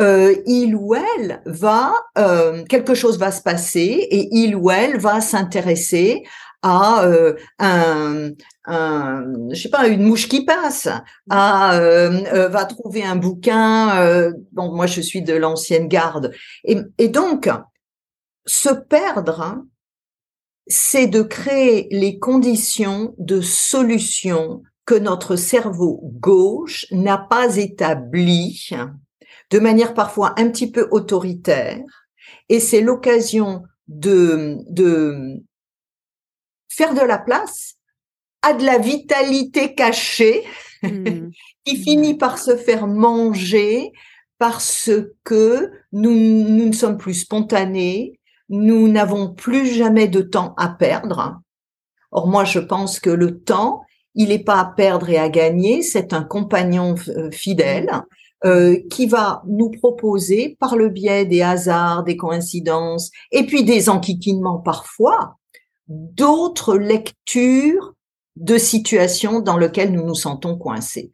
euh, 0.01 0.35
il 0.47 0.75
ou 0.75 0.95
elle 0.95 1.41
va, 1.47 1.95
euh, 2.19 2.65
quelque 2.65 2.95
chose 2.95 3.19
va 3.19 3.31
se 3.31 3.43
passer 3.43 4.07
et 4.11 4.29
il 4.33 4.55
ou 4.57 4.71
elle 4.71 4.99
va 4.99 5.21
s'intéresser 5.21 6.23
à 6.63 7.05
euh, 7.05 7.35
un, 7.59 8.31
un, 8.67 9.25
je 9.53 9.63
sais 9.63 9.69
pas, 9.69 9.87
une 9.87 10.03
mouche 10.03 10.29
qui 10.29 10.45
passe, 10.45 10.89
à 11.31 11.79
va 12.51 12.65
trouver 12.65 13.05
un 13.05 13.17
bouquin. 13.17 14.33
bon, 14.53 14.75
moi 14.75 14.87
je 14.87 15.01
suis 15.01 15.23
de 15.23 15.35
l'ancienne 15.35 15.87
garde 15.89 16.33
et, 16.65 16.79
et 16.99 17.09
donc 17.09 17.49
se 18.47 18.71
perdre, 18.71 19.41
hein, 19.41 19.67
c'est 20.67 21.07
de 21.07 21.23
créer 21.23 21.89
les 21.91 22.19
conditions 22.19 23.15
de 23.19 23.41
solution 23.41 24.63
que 24.85 24.95
notre 24.95 25.37
cerveau 25.37 26.01
gauche 26.15 26.87
n'a 26.91 27.19
pas 27.19 27.57
établi 27.57 28.71
de 29.51 29.59
manière 29.59 29.95
parfois 29.95 30.35
un 30.39 30.49
petit 30.49 30.71
peu 30.71 30.89
autoritaire. 30.91 31.83
Et 32.49 32.61
c'est 32.61 32.81
l'occasion 32.81 33.65
de, 33.89 34.59
de 34.69 35.43
faire 36.69 36.95
de 36.95 37.01
la 37.01 37.19
place 37.19 37.75
à 38.43 38.55
de 38.55 38.65
la 38.65 38.79
vitalité 38.79 39.75
cachée 39.75 40.45
mmh. 40.83 41.31
qui 41.65 41.77
finit 41.77 42.17
par 42.17 42.39
se 42.39 42.57
faire 42.57 42.87
manger 42.87 43.93
parce 44.39 44.91
que 45.25 45.71
nous, 45.93 46.13
nous 46.13 46.67
ne 46.67 46.73
sommes 46.73 46.99
plus 46.99 47.15
spontanés, 47.15 48.16
nous 48.49 48.89
n'avons 48.89 49.33
plus 49.33 49.67
jamais 49.67 50.09
de 50.09 50.21
temps 50.21 50.55
à 50.57 50.69
perdre. 50.69 51.41
Or, 52.13 52.29
moi, 52.29 52.45
je 52.45 52.59
pense 52.59 53.01
que 53.01 53.11
le 53.11 53.41
temps, 53.41 53.83
il 54.15 54.29
n'est 54.29 54.43
pas 54.43 54.61
à 54.61 54.65
perdre 54.65 55.11
et 55.11 55.19
à 55.19 55.29
gagner, 55.29 55.83
c'est 55.83 56.13
un 56.13 56.23
compagnon 56.23 56.95
euh, 57.09 57.31
fidèle 57.31 57.91
euh, 58.45 58.79
qui 58.91 59.07
va 59.07 59.43
nous 59.47 59.71
proposer, 59.71 60.57
par 60.61 60.77
le 60.77 60.89
biais 60.89 61.25
des 61.25 61.43
hasards, 61.43 62.05
des 62.05 62.17
coïncidences, 62.17 63.11
et 63.33 63.45
puis 63.47 63.65
des 63.65 63.89
enquiquinements 63.89 64.59
parfois, 64.59 65.37
d'autres 65.89 66.77
lectures 66.77 67.95
de 68.37 68.59
situations 68.59 69.41
dans 69.41 69.57
lesquelles 69.57 69.93
nous 69.93 70.05
nous 70.05 70.15
sentons 70.15 70.57
coincés. 70.57 71.11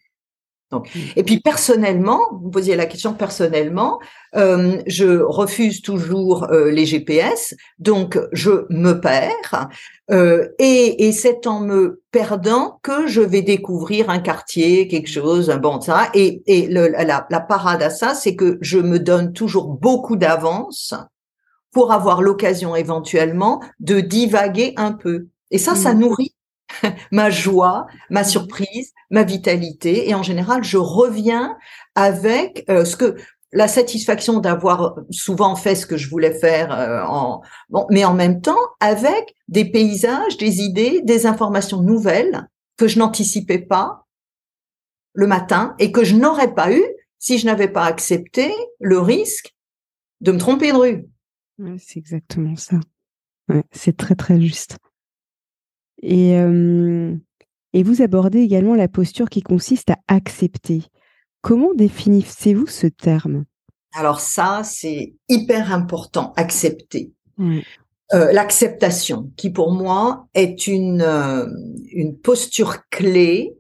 Donc, 0.73 0.88
et 1.17 1.23
puis 1.23 1.38
personnellement, 1.38 2.21
vous 2.33 2.50
posiez 2.50 2.76
la 2.76 2.87
question 2.87 3.12
personnellement, 3.12 4.00
euh, 4.35 4.81
je 4.87 5.21
refuse 5.21 5.83
toujours 5.83 6.50
euh, 6.50 6.71
les 6.71 6.87
GPS, 6.87 7.55
donc 7.79 8.19
je 8.33 8.64
me 8.71 8.95
perds, 8.95 9.69
euh, 10.11 10.49
et, 10.59 11.07
et 11.07 11.12
c'est 11.12 11.47
en 11.47 11.61
me 11.61 12.00
perdant 12.11 12.81
que 12.83 13.07
je 13.07 13.21
vais 13.21 13.43
découvrir 13.43 14.09
un 14.09 14.19
quartier, 14.19 14.88
quelque 14.88 15.11
chose, 15.11 15.50
un 15.50 15.59
bon 15.59 15.81
ça. 15.81 16.09
Et, 16.14 16.43
et 16.47 16.67
le, 16.67 16.88
la, 16.88 17.26
la 17.29 17.41
parade 17.41 17.83
à 17.83 17.91
ça, 17.91 18.14
c'est 18.14 18.35
que 18.35 18.59
je 18.62 18.79
me 18.79 18.99
donne 18.99 19.35
toujours 19.35 19.69
beaucoup 19.69 20.17
d'avance 20.17 20.95
pour 21.71 21.93
avoir 21.93 22.23
l'occasion 22.23 22.75
éventuellement 22.76 23.62
de 23.79 24.00
divaguer 24.00 24.73
un 24.76 24.93
peu. 24.93 25.26
Et 25.50 25.59
ça, 25.59 25.75
ça 25.75 25.95
mmh. 25.95 25.99
nourrit 25.99 26.35
ma 27.11 27.31
joie, 27.31 27.87
ma 28.11 28.25
surprise, 28.25 28.93
ma 29.11 29.23
vitalité. 29.23 30.09
Et 30.09 30.14
en 30.14 30.23
général, 30.23 30.64
je 30.64 30.79
reviens 30.79 31.57
avec 31.95 32.64
euh, 32.69 32.85
ce 32.85 32.97
que 32.97 33.17
la 33.52 33.69
satisfaction 33.69 34.38
d'avoir 34.38 34.97
souvent 35.11 35.57
fait 35.57 35.75
ce 35.75 35.87
que 35.87 35.97
je 35.97 36.09
voulais 36.09 36.33
faire 36.33 36.73
euh, 36.73 37.02
en 37.07 37.43
bon, 37.69 37.87
mais 37.91 38.05
en 38.05 38.14
même 38.14 38.41
temps 38.41 38.59
avec 38.81 39.37
des 39.49 39.67
paysages, 39.67 40.38
des 40.38 40.61
idées, 40.61 41.02
des 41.02 41.26
informations 41.26 41.83
nouvelles 41.83 42.49
que 42.79 42.88
je 42.88 42.99
n'anticipais 42.99 43.59
pas 43.59 44.07
le 45.12 45.26
matin 45.26 45.75
et 45.79 45.93
que 45.93 46.05
je 46.05 46.17
n'aurais 46.17 46.55
pas 46.55 46.73
eu 46.73 46.83
si 47.19 47.38
je 47.38 47.47
n'avais 47.47 47.69
pas 47.69 47.85
accepté 47.85 48.52
le 48.81 48.99
risque 48.99 49.55
de 50.23 50.33
me 50.33 50.38
tromper 50.38 50.73
de 50.73 50.76
rue. 50.76 51.07
c'est 51.79 51.99
exactement 51.99 52.57
ça. 52.57 52.76
c'est 53.71 53.97
très 53.97 54.14
très 54.14 54.41
juste. 54.41 54.79
Et 56.02 56.37
Et 57.75 57.82
vous 57.82 58.02
abordez 58.02 58.40
également 58.40 58.75
la 58.75 58.88
posture 58.88 59.30
qui 59.30 59.40
consiste 59.40 59.90
à 59.90 59.97
accepter. 60.09 60.82
Comment 61.40 61.75
définissez-vous 61.75 62.66
ce 62.66 62.87
terme? 62.87 63.44
Alors 63.94 64.21
ça, 64.21 64.62
c'est 64.64 65.14
hyper 65.28 65.73
important, 65.73 66.32
accepter. 66.37 67.12
Euh, 67.40 68.30
l'acceptation, 68.32 69.30
qui 69.37 69.50
pour 69.50 69.73
moi 69.73 70.28
est 70.35 70.66
une, 70.66 71.02
euh, 71.02 71.47
une 71.90 72.18
posture 72.18 72.88
clé, 72.90 73.54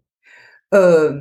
euh, 0.74 1.18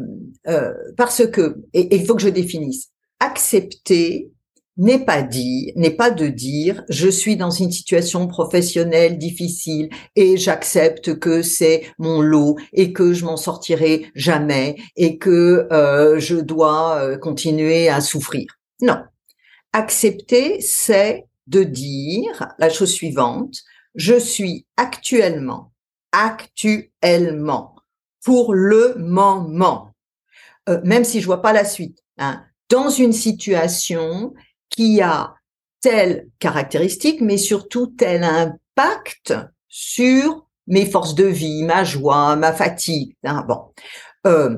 parce 0.98 1.26
que, 1.28 1.62
et 1.74 1.96
il 1.96 2.06
faut 2.06 2.16
que 2.16 2.22
je 2.22 2.30
définisse, 2.30 2.90
accepter 3.20 4.32
n'est 4.78 5.04
pas 5.04 5.22
dit, 5.22 5.74
n'est 5.76 5.92
pas 5.92 6.12
de 6.12 6.28
dire 6.28 6.84
je 6.90 7.10
suis 7.10 7.36
dans 7.36 7.52
une 7.52 7.72
situation 7.72 8.28
professionnelle 8.28 9.18
difficile 9.18 9.90
et 10.16 10.38
j'accepte 10.38 11.20
que 11.20 11.42
c'est 11.42 11.84
mon 11.98 12.22
lot 12.22 12.58
et 12.74 12.94
que 12.94 13.14
je 13.14 13.26
m'en 13.26 13.38
sortirai 13.38 14.08
jamais 14.16 14.78
et 14.96 15.18
que 15.18 15.68
je 16.18 16.36
dois 16.36 17.18
continuer 17.18 17.90
à 17.90 18.02
souffrir. 18.02 18.48
Non. 18.82 18.98
Accepter, 19.74 20.60
c'est 20.62 21.26
de 21.48 21.64
dire 21.64 22.48
la 22.58 22.70
chose 22.70 22.92
suivante, 22.92 23.58
je 23.96 24.18
suis 24.18 24.66
actuellement, 24.78 25.72
actuellement, 26.12 27.76
pour 28.24 28.54
le 28.54 28.96
moment, 28.98 29.92
euh, 30.70 30.80
même 30.84 31.04
si 31.04 31.20
je 31.20 31.26
vois 31.26 31.42
pas 31.42 31.54
la 31.54 31.66
suite, 31.66 32.00
hein, 32.18 32.44
dans 32.70 32.90
une 32.90 33.14
situation 33.14 34.34
qui 34.72 35.02
a 35.02 35.36
telle 35.82 36.28
caractéristique, 36.40 37.22
mais 37.22 37.38
surtout 37.38 37.88
tel 37.88 38.24
impact 38.24 39.34
sur 39.68 40.48
mes 40.68 40.86
forces 40.86 41.16
de 41.16 41.26
vie, 41.26 41.64
ma 41.64 41.84
joie, 41.84 42.36
ma 42.36 42.54
fatigue. 42.54 43.16
Hein, 43.24 43.46
bon, 43.48 43.72
euh, 44.28 44.58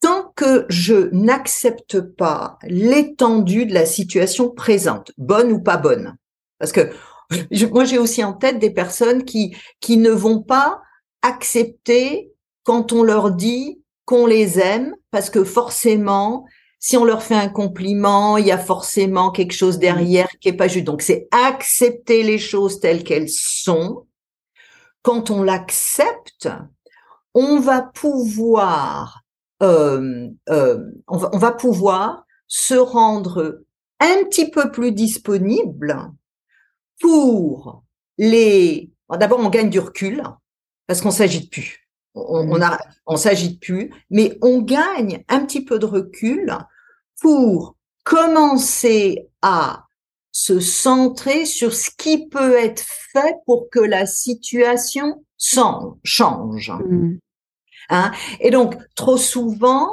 tant 0.00 0.32
que 0.36 0.66
je 0.68 1.08
n'accepte 1.12 2.00
pas 2.00 2.58
l'étendue 2.64 3.66
de 3.66 3.74
la 3.74 3.86
situation 3.86 4.50
présente, 4.50 5.12
bonne 5.16 5.52
ou 5.52 5.60
pas 5.60 5.76
bonne, 5.76 6.16
parce 6.58 6.72
que 6.72 6.90
moi, 7.70 7.84
j'ai 7.84 7.98
aussi 7.98 8.24
en 8.24 8.32
tête 8.32 8.58
des 8.58 8.70
personnes 8.70 9.24
qui, 9.24 9.56
qui 9.80 9.96
ne 9.96 10.10
vont 10.10 10.42
pas 10.42 10.82
accepter 11.22 12.32
quand 12.64 12.92
on 12.92 13.02
leur 13.02 13.30
dit 13.30 13.80
qu'on 14.04 14.26
les 14.26 14.58
aime, 14.58 14.94
parce 15.10 15.30
que 15.30 15.44
forcément, 15.44 16.44
si 16.84 16.98
on 16.98 17.06
leur 17.06 17.22
fait 17.22 17.34
un 17.34 17.48
compliment, 17.48 18.36
il 18.36 18.46
y 18.46 18.52
a 18.52 18.58
forcément 18.58 19.30
quelque 19.30 19.54
chose 19.54 19.78
derrière 19.78 20.28
qui 20.38 20.50
est 20.50 20.52
pas 20.52 20.68
juste. 20.68 20.84
Donc, 20.84 21.00
c'est 21.00 21.28
accepter 21.30 22.22
les 22.22 22.36
choses 22.36 22.78
telles 22.78 23.04
qu'elles 23.04 23.30
sont. 23.30 24.06
Quand 25.00 25.30
on 25.30 25.42
l'accepte, 25.42 26.46
on 27.32 27.58
va 27.58 27.80
pouvoir, 27.80 29.22
euh, 29.62 30.28
euh, 30.50 30.84
on, 31.08 31.16
va, 31.16 31.30
on 31.32 31.38
va 31.38 31.52
pouvoir 31.52 32.26
se 32.48 32.74
rendre 32.74 33.62
un 33.98 34.24
petit 34.24 34.50
peu 34.50 34.70
plus 34.70 34.92
disponible 34.92 36.12
pour 37.00 37.82
les. 38.18 38.90
D'abord, 39.08 39.40
on 39.40 39.48
gagne 39.48 39.70
du 39.70 39.80
recul 39.80 40.22
parce 40.86 41.00
qu'on 41.00 41.10
s'agite 41.10 41.50
plus. 41.50 41.88
On, 42.14 42.52
on, 42.52 42.58
mmh. 42.58 42.76
on 43.06 43.16
s'agite 43.16 43.58
plus, 43.58 43.90
mais 44.10 44.36
on 44.42 44.60
gagne 44.60 45.24
un 45.28 45.46
petit 45.46 45.64
peu 45.64 45.78
de 45.78 45.86
recul 45.86 46.54
pour 47.20 47.76
commencer 48.04 49.28
à 49.42 49.84
se 50.32 50.58
centrer 50.60 51.46
sur 51.46 51.74
ce 51.74 51.90
qui 51.96 52.28
peut 52.28 52.56
être 52.56 52.84
fait 53.12 53.36
pour 53.46 53.70
que 53.70 53.80
la 53.80 54.04
situation 54.06 55.24
change. 55.38 56.72
Mmh. 56.88 57.18
Hein? 57.90 58.12
Et 58.40 58.50
donc, 58.50 58.76
trop 58.96 59.16
souvent, 59.16 59.88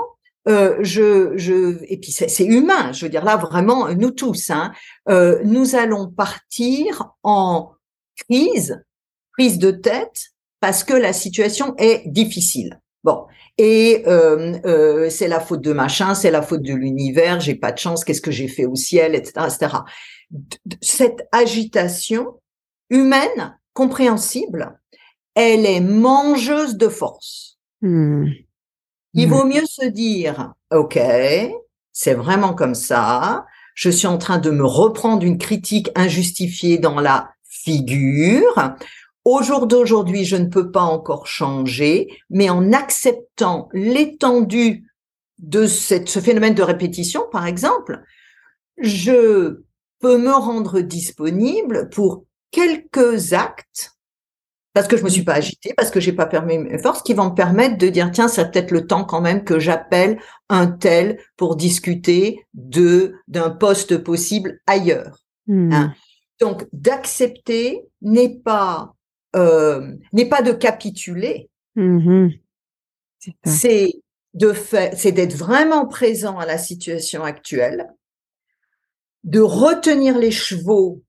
euh, 0.48 0.77
je, 0.81 1.38
je, 1.38 1.84
et 1.84 1.98
puis 1.98 2.12
c'est 2.12 2.46
humain, 2.46 2.92
je 2.92 3.05
veux 3.05 3.12
dire 3.12 3.24
là 3.24 3.38
vraiment 3.38 3.94
nous 3.94 4.10
tous, 4.10 4.50
hein, 4.50 4.74
euh, 5.07 5.40
nous 5.44 5.75
allons 5.75 6.07
partir 6.07 7.12
en 7.22 7.74
crise, 8.16 8.84
prise 9.34 9.60
de 9.60 9.70
tête, 9.70 10.31
parce 10.60 10.84
que 10.84 10.96
la 10.96 11.14
situation 11.14 11.75
est 11.77 12.07
difficile. 12.07 12.79
Bon, 13.03 13.25
et 13.57 14.03
euh, 14.07 14.59
euh, 14.66 15.09
c'est 15.09 15.27
la 15.27 15.40
faute 15.40 15.61
de 15.61 15.74
machin, 15.74 16.14
c'est 16.14 16.29
la 16.29 16.42
faute 16.42 16.61
de 16.61 16.74
l'univers, 16.74 17.40
j'ai 17.40 17.55
pas 17.55 17.72
de 17.72 17.79
chance, 17.79 18.03
qu'est-ce 18.03 18.22
que 18.22 18.31
j'ai 18.31 18.48
fait 18.48 18.66
au 18.66 18.75
ciel, 18.75 19.16
etc., 19.16 19.48
etc. 19.48 19.77
Cette 20.81 21.27
agitation 21.31 22.40
humaine, 22.90 23.57
compréhensible, 23.74 24.79
elle 25.33 25.66
est 25.66 25.81
mangeuse 25.81 26.77
de 26.77 26.90
force. 26.90 27.57
Mmh. 27.81 28.27
Il 29.14 29.27
vaut 29.27 29.46
mieux 29.46 29.66
se 29.66 29.85
dire, 29.85 30.53
OK, 30.72 31.00
c'est 31.92 32.14
vraiment 32.14 32.53
comme 32.53 32.75
ça. 32.75 33.46
Je 33.75 33.90
suis 33.90 34.07
en 34.07 34.18
train 34.18 34.37
de 34.37 34.51
me 34.51 34.66
reprendre 34.66 35.24
une 35.24 35.37
critique 35.37 35.90
injustifiée 35.96 36.77
dans 36.77 37.00
la 37.00 37.31
figure. 37.44 38.75
Au 39.24 39.44
jour 39.44 39.68
d'aujourd'hui, 39.68 40.25
je 40.25 40.36
ne 40.36 40.48
peux 40.48 40.72
pas 40.72 40.81
encore 40.81 41.27
changer, 41.27 42.07
mais 42.29 42.50
en 42.50 42.74
acceptant 42.74 43.70
l'étendue 43.74 44.92
de 45.38 45.68
cette, 45.68 46.10
ce 46.10 46.20
phénomène 46.20 46.55
de 46.55 46.64
répétition, 46.64 47.24
par 47.31 47.46
exemple, 47.46 48.01
je 48.77 49.64
peux 50.00 50.18
me 50.18 50.34
rendre 50.34 50.81
disponible 50.81 51.90
pour 51.90 52.25
quelques 52.51 53.34
actes 53.34 53.96
parce 54.74 54.88
que 54.88 54.96
je 54.96 55.03
me 55.03 55.10
suis 55.10 55.24
pas 55.24 55.34
agitée, 55.34 55.74
parce 55.75 55.92
que 55.92 56.00
j'ai 56.00 56.14
pas 56.14 56.25
permis 56.25 56.57
mes 56.57 56.77
forces, 56.77 57.03
qui 57.03 57.14
vont 57.14 57.31
me 57.31 57.36
permettre 57.36 57.77
de 57.77 57.90
dire 57.90 58.10
tiens, 58.12 58.27
c'est 58.27 58.51
peut-être 58.51 58.72
le 58.72 58.88
temps 58.88 59.03
quand 59.03 59.22
même 59.22 59.44
que 59.44 59.60
j'appelle 59.60 60.20
un 60.50 60.68
tel 60.68 61.20
pour 61.36 61.55
discuter 61.55 62.46
de 62.53 63.16
d'un 63.27 63.50
poste 63.50 63.98
possible 63.98 64.62
ailleurs. 64.68 65.18
Hmm. 65.48 65.74
Hein. 65.74 65.94
Donc 66.40 66.68
d'accepter 66.72 67.81
n'est 68.01 68.40
pas 68.40 68.96
euh, 69.35 69.96
n'est 70.13 70.29
pas 70.29 70.41
de 70.41 70.51
capituler, 70.51 71.50
mm-hmm. 71.75 72.39
c'est 73.46 73.94
de 74.33 74.53
faire, 74.53 74.94
c'est 74.96 75.11
d'être 75.11 75.35
vraiment 75.35 75.87
présent 75.87 76.37
à 76.37 76.46
la 76.46 76.57
situation 76.57 77.24
actuelle, 77.24 77.87
de 79.24 79.39
retenir 79.39 80.17
les 80.17 80.31
chevaux 80.31 81.03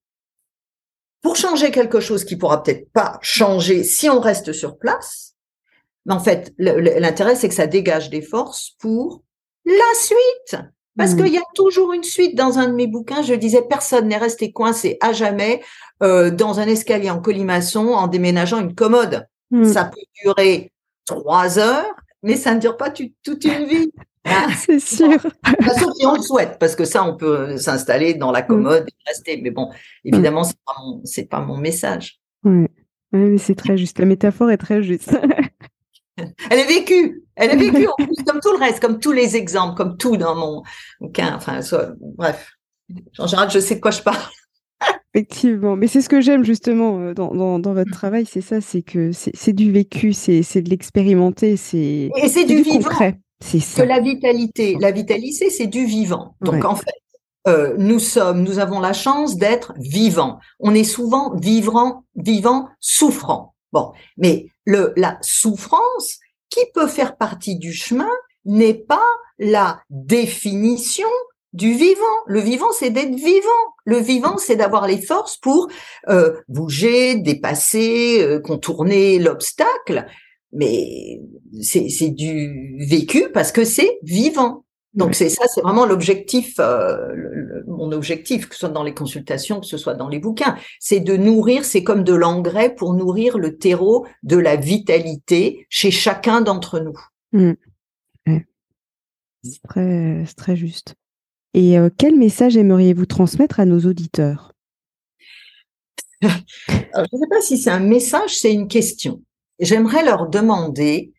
pour 1.23 1.37
changer 1.37 1.71
quelque 1.71 2.01
chose 2.01 2.25
qui 2.25 2.37
pourra 2.37 2.63
peut-être 2.63 2.91
pas 2.93 3.19
changer 3.23 3.85
si 3.85 4.11
on 4.11 4.21
reste 4.21 4.53
sur 4.53 4.77
place. 4.77 5.37
Mais 6.05 6.15
en 6.15 6.21
fait, 6.21 6.53
l'intérêt, 6.59 7.37
c'est 7.37 7.49
que 7.49 7.55
ça 7.55 7.69
dégage 7.69 8.11
des 8.11 8.23
forces 8.23 8.77
pour 8.81 9.23
la 9.65 9.95
suite. 9.95 10.57
Parce 10.97 11.15
mmh. 11.15 11.17
qu'il 11.17 11.33
y 11.33 11.39
a 11.39 11.45
toujours 11.55 11.93
une 11.93 12.05
suite 12.05 12.37
dans 12.37 12.59
un 12.59 12.69
de 12.69 12.75
mes 12.75 12.87
bouquins. 12.87 13.23
Je 13.23 13.35
disais, 13.35 13.63
personne 13.63 14.09
n'est 14.09 14.19
resté 14.19 14.53
coincé 14.53 14.99
à 15.01 15.13
jamais 15.13 15.63
euh, 16.03 16.31
dans 16.31 16.61
un 16.61 16.67
escalier 16.67 17.11
en 17.11 17.21
colimaçon 17.21 17.89
en 17.89 18.09
déménageant 18.09 18.61
une 18.61 18.75
commode. 18.75 19.27
Mmh. 19.51 19.65
Ça 19.65 19.87
peut 19.87 20.01
durer 20.23 20.71
trois 21.07 21.59
heures, 21.59 21.95
mais 22.23 22.37
ça 22.37 22.55
ne 22.55 22.61
dure 22.61 22.77
pas 22.77 22.91
toute 22.91 23.45
une 23.45 23.65
vie. 23.67 23.91
C'est 24.57 24.81
sûr. 24.81 25.21
Sauf 25.79 25.93
si 25.95 26.07
on 26.07 26.15
le 26.15 26.23
souhaite, 26.23 26.59
parce 26.59 26.77
que 26.77 26.85
ça, 26.85 27.05
on 27.05 27.17
peut 27.17 27.57
s'installer 27.57 28.15
dans 28.15 28.31
la 28.31 28.43
mm. 28.43 28.47
commode 28.47 28.85
et 28.89 29.09
rester. 29.09 29.41
Mais 29.43 29.51
bon, 29.51 29.71
évidemment, 30.05 30.45
c'est 30.45 30.59
pas 30.65 30.75
mon, 30.81 31.03
pas 31.29 31.41
mon 31.41 31.57
message. 31.57 32.21
Oui, 32.45 32.67
mais 33.13 33.39
c'est 33.39 33.55
très 33.55 33.77
juste. 33.79 33.99
La 33.99 34.07
métaphore 34.07 34.51
est 34.51 34.59
très 34.59 34.83
juste. 34.83 35.11
Elle 36.17 36.59
est 36.59 36.67
vécue. 36.67 37.23
Elle 37.37 37.51
est 37.51 37.57
vécue 37.57 37.89
en 37.89 37.95
plus, 37.97 38.25
comme 38.27 38.41
tout 38.41 38.53
le 38.53 38.59
reste, 38.59 38.81
comme 38.81 38.99
tous 38.99 39.13
les 39.13 39.37
exemples, 39.37 39.77
comme 39.77 39.97
tout 39.97 40.17
dans 40.17 40.35
mon 40.35 40.63
bouquin. 41.01 41.35
Enfin, 41.35 41.61
bref. 42.17 42.53
En 43.19 43.27
général, 43.27 43.51
je 43.51 43.59
sais 43.59 43.77
de 43.77 43.81
quoi 43.81 43.91
je 43.91 44.03
parle. 44.03 44.23
Effectivement, 45.15 45.77
mais 45.77 45.87
c'est 45.87 46.01
ce 46.01 46.09
que 46.09 46.21
j'aime 46.21 46.43
justement 46.43 46.99
euh, 46.99 47.15
dans, 47.15 47.35
dans, 47.35 47.59
dans, 47.59 47.75
votre 47.75 47.91
travail, 47.91 48.27
c'est 48.27 48.41
ça, 48.41 48.61
c'est 48.63 48.81
que 48.81 49.11
c'est 49.13 49.53
du 49.53 49.71
vécu, 49.71 50.15
c'est 50.15 50.41
de 50.41 50.71
l'expérimenter, 50.71 51.57
c'est 51.57 52.11
et 52.17 52.29
c'est 52.29 52.45
du, 52.45 52.57
du, 52.57 52.63
vivant. 52.63 52.89
Concret. 52.89 53.19
C'est 53.41 53.83
Que 53.83 53.87
la 53.87 54.01
vitalité, 54.01 54.77
la 54.81 54.91
vitalité, 54.91 55.51
c'est 55.51 55.67
du 55.67 55.85
vivant. 55.85 56.35
Donc 56.41 56.65
en 56.65 56.77
fait, 56.77 56.95
euh, 57.49 57.75
nous 57.77 57.99
sommes, 57.99 58.43
nous 58.43 58.59
avons 58.59 58.81
la 58.81 58.93
chance 58.93 59.37
d'être 59.37 59.75
vivants. 59.77 60.39
On 60.61 60.75
est 60.75 60.85
souvent 60.85 61.35
vivant, 61.35 62.05
vivant, 62.17 62.69
souffrant. 62.81 63.55
Bon, 63.73 63.93
mais 64.17 64.47
le, 64.65 64.93
la 64.97 65.19
souffrance 65.23 66.19
qui 66.51 66.61
peut 66.75 66.87
faire 66.87 67.17
partie 67.17 67.57
du 67.57 67.73
chemin 67.73 68.11
n'est 68.45 68.75
pas 68.75 69.07
la 69.39 69.81
définition 69.91 71.09
du 71.53 71.75
vivant. 71.75 72.03
Le 72.27 72.41
vivant, 72.41 72.73
c'est 72.73 72.91
d'être 72.91 73.15
vivant. 73.15 73.49
Le 73.85 73.99
vivant, 73.99 74.39
c'est 74.39 74.57
d'avoir 74.57 74.87
les 74.87 75.01
forces 75.01 75.37
pour 75.37 75.69
euh, 76.09 76.41
bouger, 76.49 77.17
dépasser, 77.17 78.23
euh, 78.23 78.41
contourner 78.41 79.19
l'obstacle 79.19 80.07
mais 80.53 81.21
c'est 81.63 82.11
du 82.11 82.77
vécu 82.87 83.31
parce 83.33 83.53
que 83.53 83.65
c'est 83.65 83.99
vivant. 84.03 84.65
Donc 84.95 85.15
c'est 85.15 85.31
ça, 85.31 85.47
c'est 85.47 85.63
vraiment 85.63 85.87
l'objectif, 85.87 86.57
euh, 86.59 87.63
mon 87.67 87.93
objectif, 87.93 88.49
que 88.49 88.55
ce 88.55 88.61
soit 88.61 88.69
dans 88.69 88.83
les 88.83 88.93
consultations, 88.93 89.61
que 89.61 89.67
ce 89.67 89.79
soit 89.79 89.95
dans 89.95 90.09
les 90.09 90.19
bouquins, 90.19 90.57
c'est 90.81 91.01
de 91.01 91.17
nourrir, 91.17 91.65
c'est 91.65 91.83
comme 91.83 92.05
de 92.05 92.13
l'engrais 92.13 92.75
pour 92.75 92.93
nourrir 92.93 93.39
le 93.39 93.57
terreau 93.57 94.07
de 94.23 94.37
la 94.37 94.57
vitalité 94.57 95.67
chez 95.71 95.91
chacun 95.91 96.43
d'entre 96.43 96.79
nous. 96.79 96.99
Mmh. 97.33 97.53
C'est 99.45 99.63
très, 99.63 100.25
très, 100.37 100.57
juste. 100.57 100.95
Et 101.55 101.77
euh, 101.79 101.91
quel 101.97 102.17
message 102.17 102.57
aimeriez-vous 102.57 103.07
transmettre 103.07 103.59
à 103.59 103.65
nos 103.65 103.81
auditeurs? 103.81 104.53
Je 106.23 106.29
ne 106.29 107.19
sais 107.19 107.29
pas 107.29 107.41
si 107.41 107.59
c'est 107.59 107.71
un 107.71 107.81
message, 107.81 108.39
c'est 108.39 108.53
une 108.53 108.69
question. 108.69 109.23
J'aimerais 109.59 110.05
leur 110.05 110.29
demander 110.29 111.12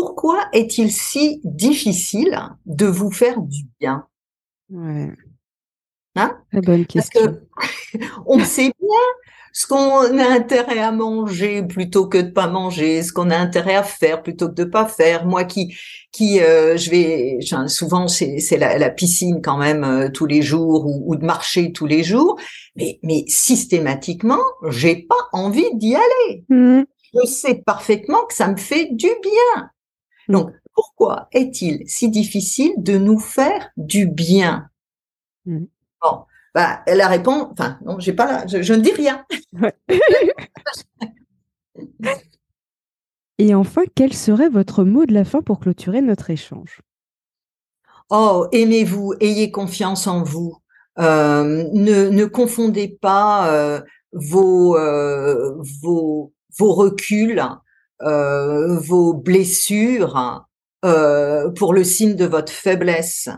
pourquoi 0.00 0.48
est-il 0.54 0.90
si 0.90 1.42
difficile 1.44 2.38
de 2.64 2.86
vous 2.86 3.10
faire 3.10 3.38
du 3.42 3.64
bien? 3.78 4.06
Ouais. 4.70 5.10
Hein? 6.16 6.38
Bonne 6.54 6.86
question. 6.86 7.36
Parce 7.54 7.68
que 7.92 7.98
on 8.26 8.42
sait 8.42 8.72
bien 8.80 8.98
ce 9.52 9.66
qu'on 9.66 10.18
a 10.18 10.26
intérêt 10.26 10.78
à 10.78 10.90
manger 10.90 11.62
plutôt 11.62 12.06
que 12.06 12.16
de 12.16 12.30
pas 12.30 12.46
manger, 12.46 13.02
ce 13.02 13.12
qu'on 13.12 13.28
a 13.28 13.36
intérêt 13.36 13.74
à 13.74 13.82
faire 13.82 14.22
plutôt 14.22 14.48
que 14.48 14.54
de 14.54 14.64
pas 14.64 14.86
faire. 14.86 15.26
Moi 15.26 15.44
qui 15.44 15.76
qui 16.12 16.40
euh, 16.40 16.78
je 16.78 16.88
vais 16.88 17.38
souvent 17.66 18.08
c'est 18.08 18.38
c'est 18.38 18.56
la, 18.56 18.78
la, 18.78 18.88
piscine 18.88 19.42
quand 19.42 19.58
même 19.58 19.84
euh, 19.84 20.08
tous 20.08 20.24
les 20.24 20.40
jours 20.40 20.86
ou, 20.86 21.02
ou, 21.12 21.16
de 21.16 21.26
marcher 21.26 21.72
tous 21.72 21.86
les 21.86 22.04
jours, 22.04 22.40
mais 22.74 22.98
mais 23.02 23.24
systématiquement 23.26 24.40
j'ai 24.70 24.96
pas 24.96 25.28
envie 25.34 25.74
d'y 25.74 25.94
aller. 25.94 26.44
Mmh. 26.48 26.84
Je 27.12 27.26
sais 27.26 27.56
parfaitement 27.66 28.24
que 28.26 28.34
ça 28.34 28.48
me 28.48 28.56
fait 28.56 28.88
du 28.92 29.08
bien. 29.22 29.70
Donc, 30.30 30.52
pourquoi 30.72 31.28
est-il 31.32 31.86
si 31.88 32.08
difficile 32.08 32.72
de 32.78 32.96
nous 32.96 33.18
faire 33.18 33.70
du 33.76 34.06
bien 34.06 34.68
mmh. 35.44 35.64
Bon, 36.02 36.24
bah, 36.54 36.82
la 36.86 37.08
réponse, 37.08 37.48
enfin, 37.52 37.78
non, 37.84 37.98
j'ai 37.98 38.14
pas, 38.14 38.46
je, 38.46 38.62
je, 38.62 38.72
ne 38.72 38.80
dis 38.80 38.92
rien. 38.92 39.26
Et 43.38 43.54
enfin, 43.54 43.82
quel 43.94 44.12
serait 44.12 44.48
votre 44.48 44.84
mot 44.84 45.06
de 45.06 45.14
la 45.14 45.24
fin 45.24 45.42
pour 45.42 45.60
clôturer 45.60 46.02
notre 46.02 46.30
échange? 46.30 46.80
Oh, 48.10 48.46
aimez-vous, 48.52 49.14
ayez 49.20 49.50
confiance 49.50 50.06
en 50.06 50.22
vous. 50.22 50.58
Euh, 50.98 51.68
ne, 51.72 52.08
ne, 52.08 52.24
confondez 52.24 52.88
pas 53.00 53.50
euh, 53.50 53.80
vos, 54.12 54.76
euh, 54.76 55.54
vos, 55.80 56.32
vos 56.58 56.74
reculs 56.74 57.42
euh, 58.02 58.78
vos 58.78 59.12
blessures 59.12 60.46
euh, 60.84 61.50
pour 61.50 61.74
le 61.74 61.84
signe 61.84 62.14
de 62.14 62.24
votre 62.24 62.52
faiblesse. 62.52 63.28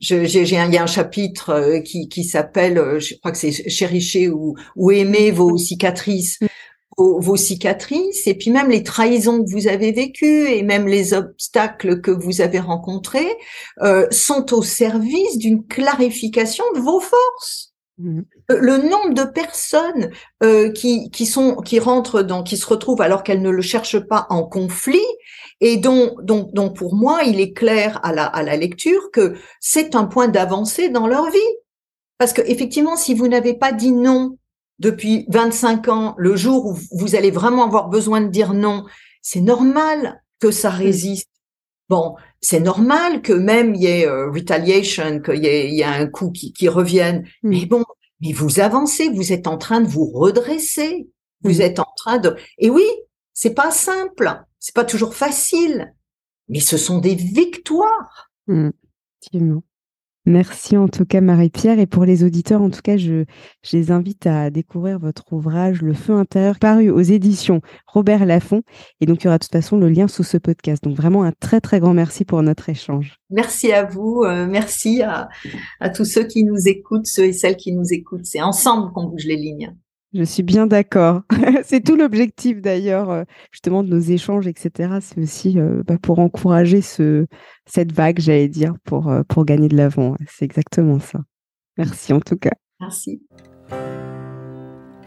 J'ai, 0.00 0.24
il 0.24 0.48
y 0.48 0.56
a 0.56 0.82
un 0.82 0.86
chapitre 0.86 1.50
euh, 1.50 1.80
qui, 1.80 2.08
qui 2.08 2.24
s'appelle, 2.24 2.98
je 2.98 3.14
crois 3.20 3.30
que 3.30 3.38
c'est 3.38 3.68
chéricher 3.68 4.28
ou, 4.28 4.56
ou 4.74 4.90
aimer 4.90 5.30
vos 5.30 5.56
cicatrices, 5.56 6.40
vos, 6.98 7.20
vos, 7.20 7.36
cicatrices, 7.36 8.26
et 8.26 8.34
puis 8.34 8.50
même 8.50 8.68
les 8.68 8.82
trahisons 8.82 9.44
que 9.44 9.50
vous 9.50 9.68
avez 9.68 9.92
vécues 9.92 10.48
et 10.48 10.64
même 10.64 10.88
les 10.88 11.14
obstacles 11.14 12.00
que 12.00 12.10
vous 12.10 12.40
avez 12.40 12.58
rencontrés 12.58 13.32
euh, 13.82 14.08
sont 14.10 14.52
au 14.52 14.62
service 14.62 15.38
d'une 15.38 15.64
clarification 15.64 16.64
de 16.74 16.80
vos 16.80 16.98
forces. 16.98 17.72
Mmh. 18.56 18.64
Le 18.64 18.76
nombre 18.78 19.14
de 19.14 19.24
personnes 19.24 20.10
euh, 20.42 20.70
qui, 20.70 21.10
qui 21.10 21.26
sont 21.26 21.56
qui 21.56 21.78
rentrent 21.78 22.22
dans 22.22 22.42
qui 22.42 22.56
se 22.56 22.66
retrouvent 22.66 23.00
alors 23.00 23.22
qu'elles 23.22 23.42
ne 23.42 23.50
le 23.50 23.62
cherchent 23.62 24.00
pas 24.00 24.26
en 24.30 24.44
conflit 24.44 25.04
et 25.60 25.76
dont 25.76 26.14
donc 26.22 26.52
donc 26.52 26.76
pour 26.76 26.94
moi 26.94 27.22
il 27.24 27.40
est 27.40 27.52
clair 27.52 28.00
à 28.02 28.12
la 28.12 28.24
à 28.24 28.42
la 28.42 28.56
lecture 28.56 29.10
que 29.12 29.34
c'est 29.60 29.94
un 29.94 30.04
point 30.04 30.28
d'avancée 30.28 30.88
dans 30.88 31.06
leur 31.06 31.30
vie 31.30 31.38
parce 32.18 32.32
que 32.32 32.42
effectivement 32.42 32.96
si 32.96 33.14
vous 33.14 33.28
n'avez 33.28 33.54
pas 33.54 33.72
dit 33.72 33.92
non 33.92 34.36
depuis 34.78 35.26
25 35.28 35.88
ans 35.88 36.14
le 36.18 36.36
jour 36.36 36.66
où 36.66 36.78
vous 36.92 37.14
allez 37.14 37.30
vraiment 37.30 37.64
avoir 37.64 37.88
besoin 37.88 38.20
de 38.20 38.28
dire 38.28 38.54
non 38.54 38.84
c'est 39.22 39.40
normal 39.40 40.22
que 40.40 40.50
ça 40.50 40.70
mmh. 40.70 40.76
résiste 40.76 41.28
Bon, 41.88 42.14
c'est 42.40 42.60
normal 42.60 43.20
que 43.20 43.34
même 43.34 43.74
il 43.74 43.82
y 43.82 43.86
ait 43.86 44.06
euh, 44.06 44.30
retaliation, 44.30 45.20
qu'il 45.20 45.44
y, 45.44 45.46
ait, 45.46 45.84
un 45.84 46.06
coup 46.06 46.30
qui, 46.30 46.54
qui 46.54 46.66
revienne. 46.66 47.26
Mm. 47.42 47.50
Mais 47.50 47.66
bon, 47.66 47.84
mais 48.22 48.32
vous 48.32 48.60
avancez, 48.60 49.08
vous 49.10 49.32
êtes 49.32 49.46
en 49.46 49.58
train 49.58 49.80
de 49.80 49.88
vous 49.88 50.06
redresser. 50.06 51.08
Vous 51.42 51.58
mm. 51.58 51.62
êtes 51.62 51.78
en 51.80 51.92
train 51.96 52.18
de. 52.18 52.36
Et 52.58 52.70
oui, 52.70 52.86
c'est 53.34 53.54
pas 53.54 53.70
simple, 53.70 54.44
c'est 54.58 54.74
pas 54.74 54.84
toujours 54.84 55.14
facile, 55.14 55.92
mais 56.48 56.60
ce 56.60 56.76
sont 56.76 56.98
des 56.98 57.16
victoires. 57.16 58.30
Mmh, 58.46 58.70
Merci 60.24 60.76
en 60.76 60.88
tout 60.88 61.04
cas 61.04 61.20
Marie-Pierre. 61.20 61.78
Et 61.78 61.86
pour 61.86 62.04
les 62.04 62.24
auditeurs 62.24 62.62
en 62.62 62.70
tout 62.70 62.80
cas 62.82 62.96
je, 62.96 63.24
les 63.72 63.90
invite 63.90 64.26
à 64.26 64.50
découvrir 64.50 64.98
votre 64.98 65.32
ouvrage 65.32 65.82
Le 65.82 65.94
feu 65.94 66.14
intérieur 66.14 66.58
paru 66.58 66.90
aux 66.90 67.00
éditions 67.00 67.60
Robert 67.86 68.24
Laffont. 68.24 68.62
Et 69.00 69.06
donc 69.06 69.22
il 69.22 69.24
y 69.24 69.28
aura 69.28 69.38
de 69.38 69.44
toute 69.44 69.52
façon 69.52 69.78
le 69.78 69.88
lien 69.88 70.08
sous 70.08 70.24
ce 70.24 70.36
podcast. 70.36 70.84
Donc 70.84 70.96
vraiment 70.96 71.24
un 71.24 71.32
très 71.32 71.60
très 71.60 71.80
grand 71.80 71.94
merci 71.94 72.24
pour 72.24 72.42
notre 72.42 72.68
échange. 72.68 73.16
Merci 73.30 73.72
à 73.72 73.84
vous, 73.84 74.22
euh, 74.24 74.46
merci 74.46 75.02
à 75.02 75.28
tous 75.94 76.04
ceux 76.04 76.24
qui 76.24 76.44
nous 76.44 76.68
écoutent, 76.68 77.06
ceux 77.06 77.24
et 77.24 77.32
celles 77.32 77.56
qui 77.56 77.72
nous 77.72 77.92
écoutent, 77.92 78.26
c'est 78.26 78.42
ensemble 78.42 78.92
qu'on 78.92 79.04
bouge 79.04 79.24
les 79.24 79.36
lignes. 79.36 79.74
Je 80.14 80.24
suis 80.24 80.42
bien 80.42 80.66
d'accord. 80.66 81.22
c'est 81.64 81.82
tout 81.82 81.96
l'objectif 81.96 82.60
d'ailleurs, 82.60 83.10
euh, 83.10 83.24
justement, 83.50 83.82
de 83.82 83.88
nos 83.88 84.00
échanges, 84.00 84.46
etc. 84.46 84.98
C'est 85.00 85.20
aussi 85.20 85.58
euh, 85.58 85.82
bah, 85.86 85.96
pour 86.00 86.18
encourager 86.18 86.82
ce, 86.82 87.26
cette 87.66 87.92
vague, 87.92 88.20
j'allais 88.20 88.48
dire, 88.48 88.74
pour, 88.84 89.08
euh, 89.08 89.22
pour 89.26 89.44
gagner 89.44 89.68
de 89.68 89.76
l'avant. 89.76 90.16
C'est 90.28 90.44
exactement 90.44 90.98
ça. 90.98 91.20
Merci 91.78 92.12
en 92.12 92.20
tout 92.20 92.36
cas. 92.36 92.52
Merci. 92.80 93.22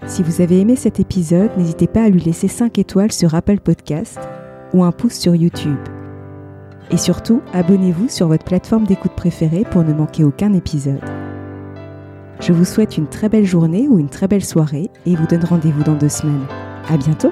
Si 0.08 0.24
vous 0.24 0.42
avez 0.42 0.60
aimé 0.60 0.76
cet 0.76 1.00
épisode, 1.00 1.52
n'hésitez 1.58 1.88
pas 1.88 2.04
à 2.04 2.10
lui 2.10 2.22
laisser 2.22 2.48
5 2.48 2.78
étoiles 2.80 3.12
sur 3.12 3.36
Apple 3.36 3.60
Podcast 3.60 4.20
ou 4.74 4.84
un 4.84 4.92
pouce 4.92 5.20
sur 5.20 5.36
YouTube. 5.36 5.78
Et 6.92 6.98
surtout, 6.98 7.42
abonnez-vous 7.54 8.10
sur 8.10 8.28
votre 8.28 8.46
plateforme 8.46 8.86
d'écoute 8.86 9.14
préférée 9.16 9.64
pour 9.72 9.84
ne 9.84 9.94
manquer 9.94 10.24
aucun 10.24 10.54
épisode. 10.54 11.02
Je 12.46 12.54
vous 12.54 12.64
souhaite 12.64 12.96
une 12.96 13.08
très 13.08 13.28
belle 13.28 13.44
journée 13.44 13.88
ou 13.88 13.98
une 13.98 14.08
très 14.08 14.28
belle 14.28 14.46
soirée 14.46 14.92
et 15.08 15.16
vous 15.16 15.26
donne 15.26 15.44
rendez-vous 15.44 15.82
dans 15.82 15.96
deux 15.96 16.10
semaines. 16.10 16.46
À 16.88 16.96
bientôt! 16.96 17.32